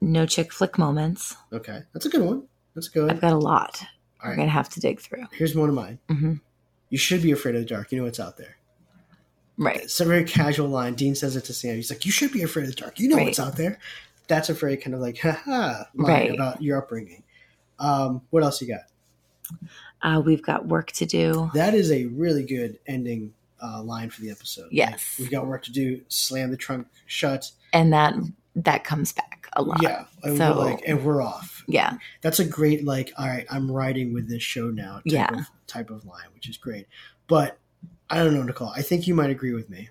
[0.01, 1.37] no chick flick moments.
[1.53, 2.45] okay, that's a good one.
[2.75, 3.11] That's good.
[3.11, 3.83] I've got a lot.
[4.23, 5.25] All We're going to have to dig through.
[5.33, 5.99] here's one of mine.
[6.09, 6.35] hmm
[6.91, 7.91] You should be afraid of the dark.
[7.91, 8.57] You know what's out there.
[9.61, 9.83] Right.
[9.83, 10.95] It's a very casual line.
[10.95, 11.77] Dean says it to Sam.
[11.77, 12.99] He's like, "You should be afraid of the dark.
[12.99, 13.27] You know Right.
[13.27, 13.79] what's out there."
[14.27, 15.43] That's a very kind of like, "Ha
[15.95, 16.35] line Right.
[16.35, 17.23] about your upbringing.
[17.79, 18.81] Um, what else you got?
[20.03, 21.51] Uh, we've got work to do.
[21.55, 24.69] That is a really good ending uh, line for the episode.
[24.73, 24.93] Yes.
[24.93, 26.01] Like, we've got work to do.
[26.09, 27.51] Slam the trunk shut.
[27.75, 28.15] And that
[28.57, 29.83] that comes back a lot.
[29.83, 31.63] Yeah, and So- we're like, and we're off.
[31.69, 31.99] Yeah.
[32.23, 33.13] That's a great like.
[33.19, 34.95] All right, I'm riding with this show now.
[34.95, 35.39] Type Yeah.
[35.41, 36.87] of, type of line, which is great.
[37.29, 37.59] But
[38.11, 38.73] I don't know, Nicole.
[38.75, 39.89] I think you might agree with me.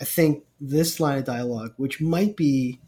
[0.00, 2.80] I think this line of dialogue, which might be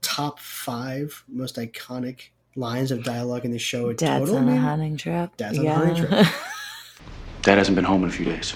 [0.00, 4.56] top five most iconic lines of dialogue in the show in Dad's total, on a
[4.56, 5.36] hunting trip.
[5.36, 6.10] Dad's on a hunting trip.
[7.42, 8.54] Dad hasn't been home in a few days.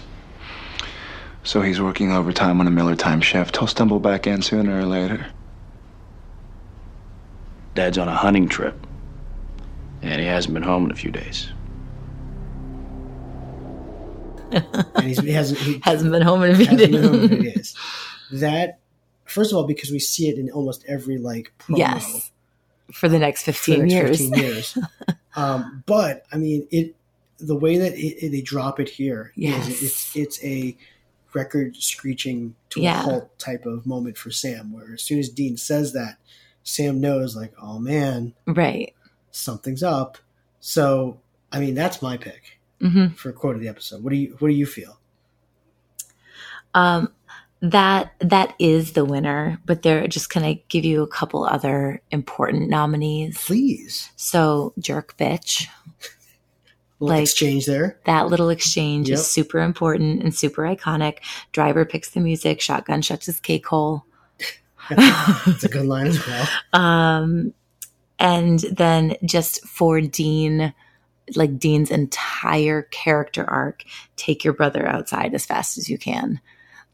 [1.42, 3.56] So he's working overtime on a Miller time shift.
[3.56, 5.26] He'll stumble back in sooner or later.
[7.74, 8.86] Dad's on a hunting trip.
[10.02, 11.50] And he hasn't been home in a few days.
[14.52, 17.24] And he's, he hasn't he Hasn't been home in a few hasn't been home in
[17.24, 17.74] a few days.
[18.32, 18.78] That
[19.24, 22.30] first of all, because we see it in almost every like promo yes.
[22.92, 24.18] For the next for the 15 next years.
[24.30, 24.78] 15 years.
[25.36, 26.94] um, but I mean, it
[27.38, 29.82] the way that it, it- they drop it here is Yes.
[29.82, 30.76] it's it's a
[31.34, 33.00] record screeching to Yeah.
[33.00, 34.72] a halt type of moment for Sam.
[34.72, 36.16] Where as soon as Dean says that,
[36.64, 38.94] Sam knows like, oh man, right.
[39.30, 40.18] something's up.
[40.60, 41.20] So
[41.52, 44.02] I mean, that's my pick hmm for quote of the episode.
[44.02, 44.98] What do you What do you feel?
[46.74, 47.12] Um,
[47.60, 52.68] that that is the winner, but they're just gonna give you a couple other important
[52.70, 53.36] nominees.
[53.44, 55.66] Please, So, jerk bitch.
[57.00, 57.98] little Like- exchange there.
[58.04, 59.18] That little exchange Yep.
[59.18, 61.18] is super important and super iconic.
[61.52, 62.60] Driver picks the music.
[62.60, 64.04] Shotgun shuts his cake hole.
[64.90, 66.48] It's a good line as well.
[66.72, 67.52] Um,
[68.18, 70.72] and then just for Dean,
[71.36, 73.84] like Dean's entire character arc,
[74.16, 76.40] take your brother outside as fast as you can.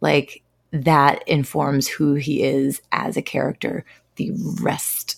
[0.01, 0.43] Like
[0.73, 3.85] that informs who he is as a character
[4.17, 5.17] the rest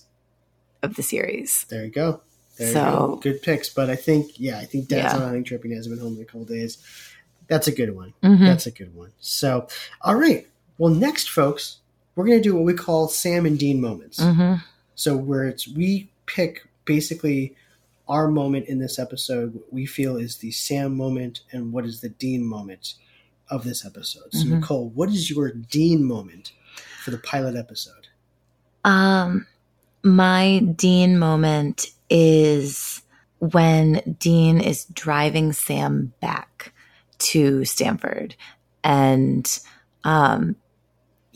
[0.83, 1.65] of the series.
[1.69, 2.21] There you go.
[2.59, 3.17] There you So- go.
[3.23, 3.69] good picks.
[3.69, 5.17] But I think, yeah, I think Dad's Yeah.
[5.17, 6.79] on hunting trip and he hasn't been home in a couple days.
[7.49, 8.13] That's a good one.
[8.23, 8.41] Mhm.
[8.41, 9.13] That's a good one.
[9.21, 9.69] So,
[10.03, 10.47] all right.
[10.79, 11.79] Well, next, folks,
[12.15, 14.19] we're going to do what we call Sam and Dean moments.
[14.19, 14.63] Mhm.
[14.95, 17.55] So, where it's we pick basically
[18.09, 22.09] our moment in this episode, we feel is the Sam moment, and what is the
[22.09, 22.95] Dean moment
[23.49, 24.33] of this episode.
[24.33, 24.61] So, Mhm.
[24.61, 26.53] Nicole, what is your Dean moment
[27.03, 28.09] for the pilot episode?
[28.85, 29.47] Um,
[30.03, 33.03] my Dean moment is
[33.39, 36.73] when Dean is driving Sam back
[37.19, 38.37] to Stanford,
[38.85, 39.59] and
[40.05, 40.55] um,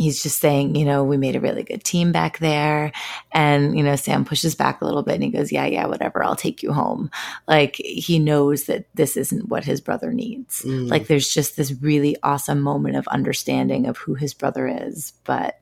[0.00, 2.90] he's just saying, you know, we made a really good team back there,
[3.32, 6.24] and you know, Sam pushes back a little bit, and he goes, "Yeah, yeah, whatever,
[6.24, 7.10] I'll take you home."
[7.46, 10.62] Like he knows that this isn't what his brother needs.
[10.62, 10.88] Mm.
[10.90, 15.58] Like there's just this really awesome moment of understanding of who his brother is, but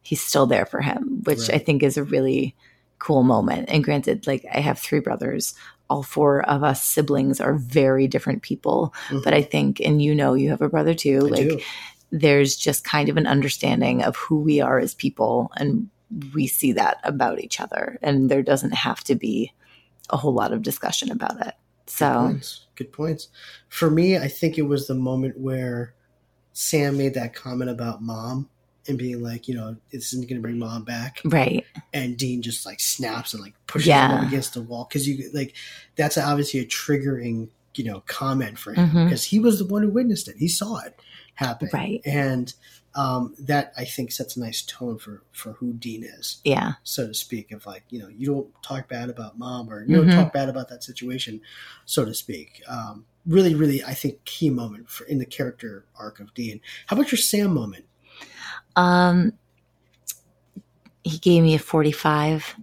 [0.00, 2.56] he's still there for him, which I think is a really
[2.98, 3.68] cool moment.
[3.68, 5.54] And granted, like I have three brothers,
[5.90, 9.22] all four of us siblings are very different people, Mhm.
[9.24, 11.18] but I think, and you know, you have a brother too.
[11.26, 11.60] I like do.
[12.12, 15.88] There's just kind of an understanding of who we are as people, and
[16.34, 19.52] we see that about each other, and there doesn't have to be
[20.10, 21.54] a whole lot of discussion about it.
[21.86, 22.66] Good So points.
[22.76, 23.28] Good points.
[23.68, 25.94] For me, I think it was the moment where
[26.52, 28.50] Sam made that comment about mom
[28.86, 32.42] and being like, you know, this isn't going to bring mom back, right, and Dean
[32.42, 34.08] just like snaps and like pushes Yeah.
[34.10, 35.54] him up against the wall because you like
[35.96, 39.04] that's obviously a triggering you know comment for him mm-hmm.
[39.04, 40.36] because he was the one who witnessed it.
[40.36, 41.00] He saw it
[41.34, 42.00] happen, Right.
[42.04, 42.52] And
[42.94, 47.06] um, that I think sets a nice tone for for who Dean is yeah, so
[47.06, 50.08] to speak, of like, you know, you don't talk bad about mom or you don't
[50.08, 50.14] Mhm.
[50.14, 51.40] talk bad about that situation,
[51.86, 52.62] so to speak.
[52.68, 56.60] Um, really, really, I think key moment for in the character arc of Dean.
[56.86, 57.86] How about your Sam moment?
[58.76, 59.32] Um,
[61.02, 62.56] he gave me a 45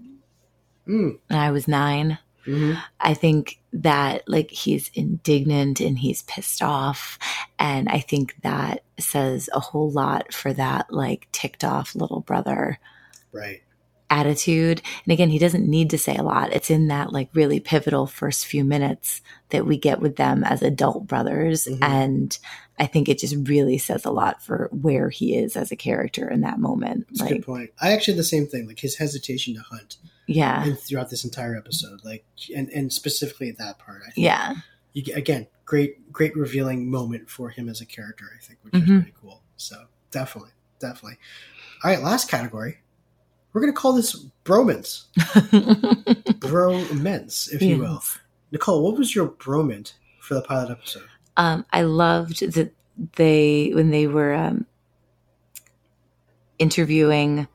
[0.88, 2.18] Mm, and I was nine.
[2.46, 7.20] Hmm I think that like he's indignant and he's pissed off.
[7.58, 12.80] And I think that says a whole lot for that like ticked off little brother
[13.32, 13.62] Right.
[14.10, 14.82] attitude.
[15.06, 16.52] And again, he doesn't need to say a lot.
[16.52, 20.64] It's in that like really pivotal first few minutes that we get with them as
[20.64, 21.68] adult brothers.
[21.68, 21.78] Mhm.
[21.84, 22.38] And
[22.80, 26.28] I think it just really says a lot for where he is as a character
[26.28, 27.06] in that moment.
[27.10, 27.70] That's a like, good point.
[27.80, 29.98] I actually had the same thing, like his hesitation to hunt,
[30.30, 30.64] yeah.
[30.64, 34.02] and throughout this entire episode, like, and and specifically that part.
[34.08, 34.56] I think Yeah.
[34.94, 38.26] you again, great, great revealing moment for him as a character.
[38.36, 39.02] I think, which is Mhm.
[39.02, 39.42] pretty cool.
[39.58, 41.18] So definitely, definitely.
[41.84, 42.80] All right, last category.
[43.54, 45.06] We're gonna call this bromance,
[46.40, 48.02] bromance, if you will.
[48.52, 51.08] Nicole, what was your bromant for the pilot episode?
[51.38, 52.74] Um, I loved that
[53.16, 54.66] they when they were um,
[56.58, 57.48] interviewing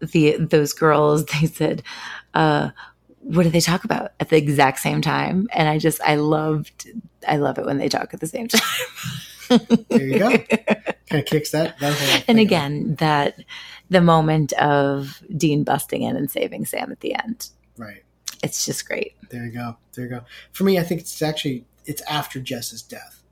[0.00, 1.24] the those girls.
[1.40, 1.82] They said,
[2.34, 2.70] uh,
[3.20, 6.88] "What do they talk about at the exact same time?" And I just I loved
[7.28, 9.60] I love it when they talk at the same time.
[9.88, 10.30] There you go.
[11.08, 13.36] Kind of kicks that that and again, that
[13.90, 17.48] the moment of Dean busting in and saving Sam at the end.
[17.76, 18.02] right
[18.42, 19.14] It's just great.
[19.30, 20.22] there you go, there you go.
[20.52, 23.22] For me, I think it's actually it's after Jess's death.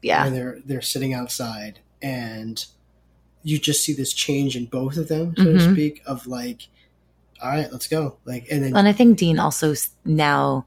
[0.00, 0.24] Yeah.
[0.24, 2.64] and they're they're sitting outside and
[3.42, 5.72] you just see this change in both of them so to Mhm.
[5.72, 6.68] speak of like
[7.42, 9.74] all right let's go like and then And I think Dean also
[10.04, 10.66] now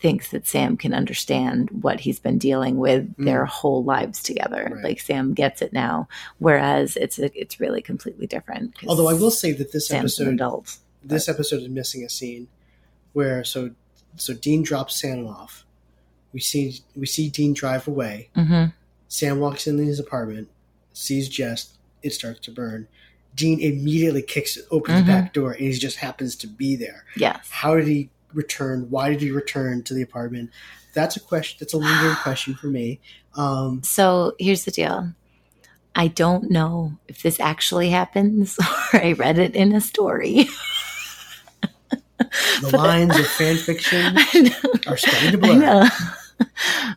[0.00, 4.68] thinks that Sam can understand what he's been dealing with their whole lives together.
[4.70, 4.74] Mm.
[4.76, 4.84] Right.
[4.84, 6.06] Like Sam gets it now,
[6.38, 8.76] whereas it's a, it's really completely different.
[8.86, 10.76] although i will say that this Sam's an episode adult.
[11.02, 12.46] this episode is missing a scene
[13.12, 13.70] where so
[14.16, 15.64] so Dean drops Sam off.
[16.32, 18.28] We see we see Dean drive away.
[18.36, 18.70] Mm-hmm.
[19.08, 20.48] Sam walks into his apartment,
[20.98, 21.76] sees Jess.
[22.02, 22.88] It starts to burn.
[23.34, 24.98] Dean immediately kicks open Mhm.
[25.06, 27.04] the back door, and he just happens to be there.
[27.16, 27.46] Yes.
[27.50, 28.86] How did he return?
[28.90, 30.50] Why did he return to the apartment?
[30.94, 31.56] That's a question.
[31.60, 33.00] That's a lingering question for me.
[33.34, 35.12] Um, So here's the deal.
[35.94, 38.58] I don't know if this actually happens
[38.92, 40.48] or I read it in a story.
[42.60, 44.16] the lines of fan fiction
[44.86, 45.58] are starting to I blur.
[45.58, 45.88] know.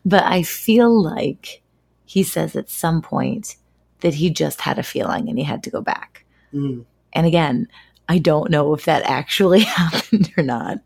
[0.06, 1.62] but I feel like
[2.06, 3.56] he says at some point
[4.02, 6.26] that he just had a feeling and he had to go back.
[6.54, 6.86] Mm.
[7.14, 7.68] And again,
[8.10, 10.80] I don't know if that actually happened or not.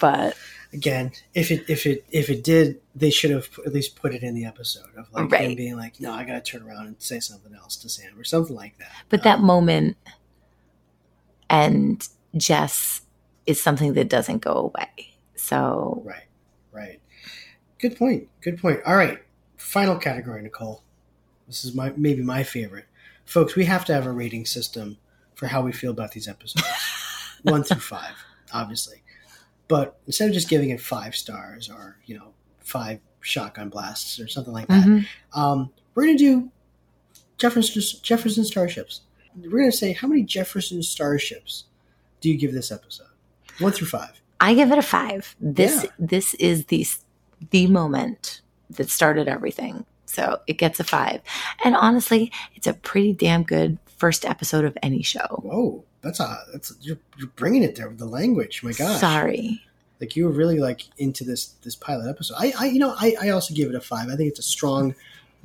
[0.00, 0.36] But
[0.72, 4.22] Again, if it if it if it did, they should have at least put it
[4.22, 6.96] in the episode of like him being like, "No, I got to turn around and
[6.98, 8.92] say something else to Sam" or something like that.
[9.08, 9.96] but that moment
[11.48, 12.06] and
[12.36, 13.00] Jess
[13.46, 15.14] is something that doesn't go away.
[15.36, 16.28] So Right,
[16.70, 17.00] right.
[17.78, 18.28] Good point.
[18.42, 18.80] Good point.
[18.84, 19.20] All right,
[19.56, 20.82] final category, Nicole.
[21.48, 22.84] This is my maybe my favorite,
[23.24, 23.56] folks.
[23.56, 24.98] We have to have a rating system
[25.34, 26.66] for how we feel about these episodes,
[27.42, 28.14] one through five,
[28.52, 29.02] obviously.
[29.66, 34.28] But instead of just giving it five stars or you know five shotgun blasts or
[34.28, 35.06] something like that, mhm.
[35.32, 36.50] um, we're gonna do
[37.38, 39.00] Jefferson Jefferson starships.
[39.36, 41.64] We're gonna say how many Jefferson starships
[42.20, 43.06] do you give this episode?
[43.58, 44.20] One through five.
[44.40, 45.34] I give it a five.
[45.40, 45.90] This Yeah.
[45.98, 46.86] this is the
[47.50, 49.86] the moment that started everything.
[50.08, 51.20] So it gets a five.
[51.64, 55.40] And honestly, it's a pretty damn good first episode of any show.
[55.42, 58.62] Whoa, that's a that's you're, you're bringing it there with the language.
[58.62, 59.62] My gosh, Sorry.
[60.00, 62.36] like you were really like into this this pilot episode.
[62.38, 64.08] I, I you know I, I also give it a five.
[64.08, 64.94] I think it's a strong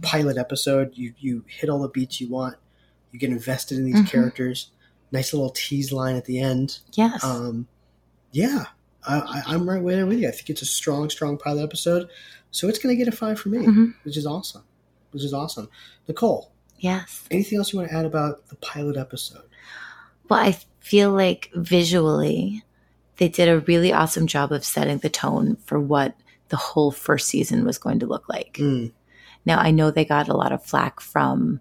[0.01, 0.91] pilot episode.
[0.95, 2.55] You you hit all the beats you want.
[3.11, 4.07] You get invested in these Mhm.
[4.09, 4.69] characters.
[5.11, 6.79] Nice little tease line at the end.
[6.93, 7.23] Yes.
[7.23, 7.67] Um,
[8.31, 8.65] yeah,
[9.05, 10.27] I, I, I'm right there with you.
[10.27, 12.09] I think it's a strong strong pilot episode.
[12.53, 13.95] So it's gonna get a five for me, Mhm.
[14.03, 14.63] which is awesome.
[15.11, 15.69] Which is awesome.
[16.07, 17.25] Nicole, yes.
[17.29, 19.43] anything else you want to add about the pilot episode?
[20.29, 22.63] Well, I feel like visually,
[23.17, 26.15] they did a really awesome job of setting the tone for what
[26.49, 28.53] the whole first season was going to look like.
[28.59, 28.91] Mm,
[29.45, 31.59] Now, I know they got a lot of flack from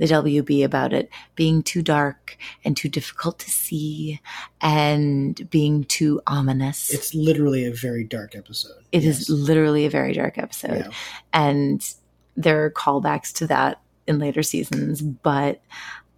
[0.00, 4.20] the WB about it being too dark and too difficult to see
[4.60, 6.90] and being too ominous.
[6.92, 8.82] it's literally a very dark episode.
[8.92, 9.28] It is Yes.
[9.28, 10.78] literally a very dark episode.
[10.86, 10.90] Yeah.
[11.32, 11.94] And
[12.36, 15.60] there are callbacks to that in later seasons, but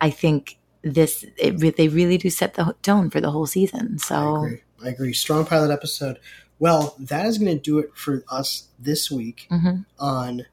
[0.01, 3.99] I think this it they really do set the tone for the whole season.
[4.01, 4.61] I So agree.
[4.85, 5.13] I agree.
[5.13, 6.19] Strong pilot episode.
[6.59, 9.85] Well, that is going to do it for us this week Mhm.
[9.99, 10.47] on.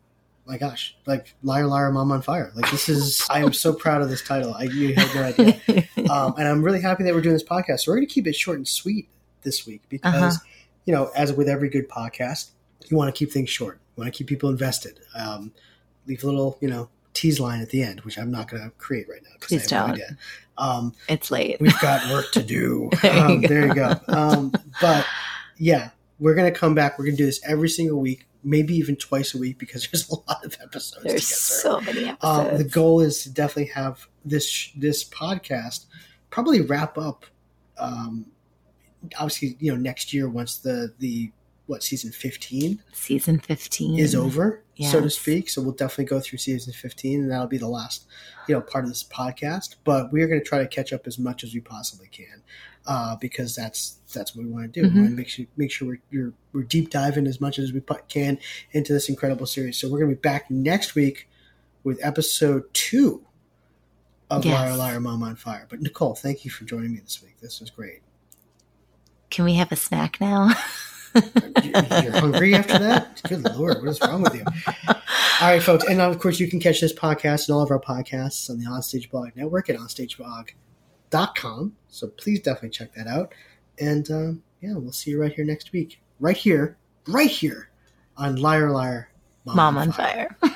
[0.50, 2.52] My gosh, like liar, liar, mom on fire.
[2.56, 3.26] Like this is.
[3.30, 4.54] I am so proud of this title.
[4.56, 7.82] I you had no idea, um, and I'm really happy that we're doing this podcast.
[7.82, 9.08] So we're going to keep it short and sweet
[9.44, 10.46] this week because, Uh-huh.
[10.86, 12.50] you know, as with every good podcast,
[12.88, 13.80] you want to keep things short.
[13.96, 15.00] You want to keep people invested.
[15.16, 15.52] Um,
[16.08, 18.72] leave a little, you know, tease line at the end, which I'm not going to
[18.72, 19.30] create right now.
[19.42, 20.04] Please have no don't.
[20.04, 20.18] idea.
[20.58, 21.58] Um, it's late.
[21.62, 22.90] we've got work to do.
[23.04, 23.48] There you um, go.
[23.48, 23.94] there you go.
[24.08, 25.06] Um, but
[25.60, 26.98] yeah, we're gonna come back.
[26.98, 30.16] We're gonna do this every single week, maybe even twice a week because there's a
[30.16, 31.04] lot of episodes.
[31.04, 31.72] There's to get through.
[31.72, 32.52] so many episodes.
[32.52, 35.86] Um, the goal is to definitely have this this podcast
[36.30, 37.26] probably wrap up.
[37.78, 38.28] Um,
[39.16, 41.32] obviously, you know, next year once the the
[41.68, 45.50] what season fifteen Season 15 is over, so to speak.
[45.50, 48.06] So we'll definitely go through season 15, and that'll be the last,
[48.48, 49.76] you know, part of this podcast.
[49.84, 52.42] But we're going to try to catch up as much as we possibly can,
[52.88, 54.88] uh, because that's that's what we want to do.
[54.88, 54.98] We Mhm.
[54.98, 57.82] want to make sure make sure we're, we're we're deep diving as much as we
[58.08, 58.40] can
[58.72, 59.78] into this incredible series.
[59.78, 61.28] So we're going to be back next week
[61.84, 63.26] with episode two
[64.30, 64.54] of Yes.
[64.54, 65.66] Liar Liar Mom on Fire.
[65.70, 67.40] But Nicole, thank you for joining me this week.
[67.42, 68.02] This was great.
[69.30, 70.52] Can we have a snack now?
[71.16, 71.24] You-
[72.04, 73.20] You're hungry after that?
[73.28, 74.44] Good lord, what is wrong with you?
[74.88, 74.96] All
[75.42, 78.48] right, folks, and of course, you can catch this podcast and all of our podcasts
[78.48, 81.74] on the Onstage Blog Network at onstageblog.com.
[81.90, 83.34] So please definitely check that out.
[83.80, 86.00] And um, yeah, we'll see you right here next week.
[86.20, 86.78] Right here,
[87.08, 87.70] right here
[88.18, 89.10] on Liar Liar
[89.46, 90.36] Mom on fire.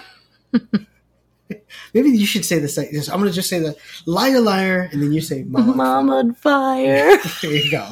[1.93, 2.77] Maybe you should say this.
[2.77, 3.75] I'm going to just say the
[4.05, 5.71] liar, liar, and then you say mom.
[5.71, 7.17] on Mom on fire.
[7.17, 7.31] fire.
[7.41, 7.89] There you go.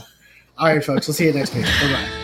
[0.58, 1.66] All right, folks, we'll see you next week.
[1.66, 2.21] Bye bye.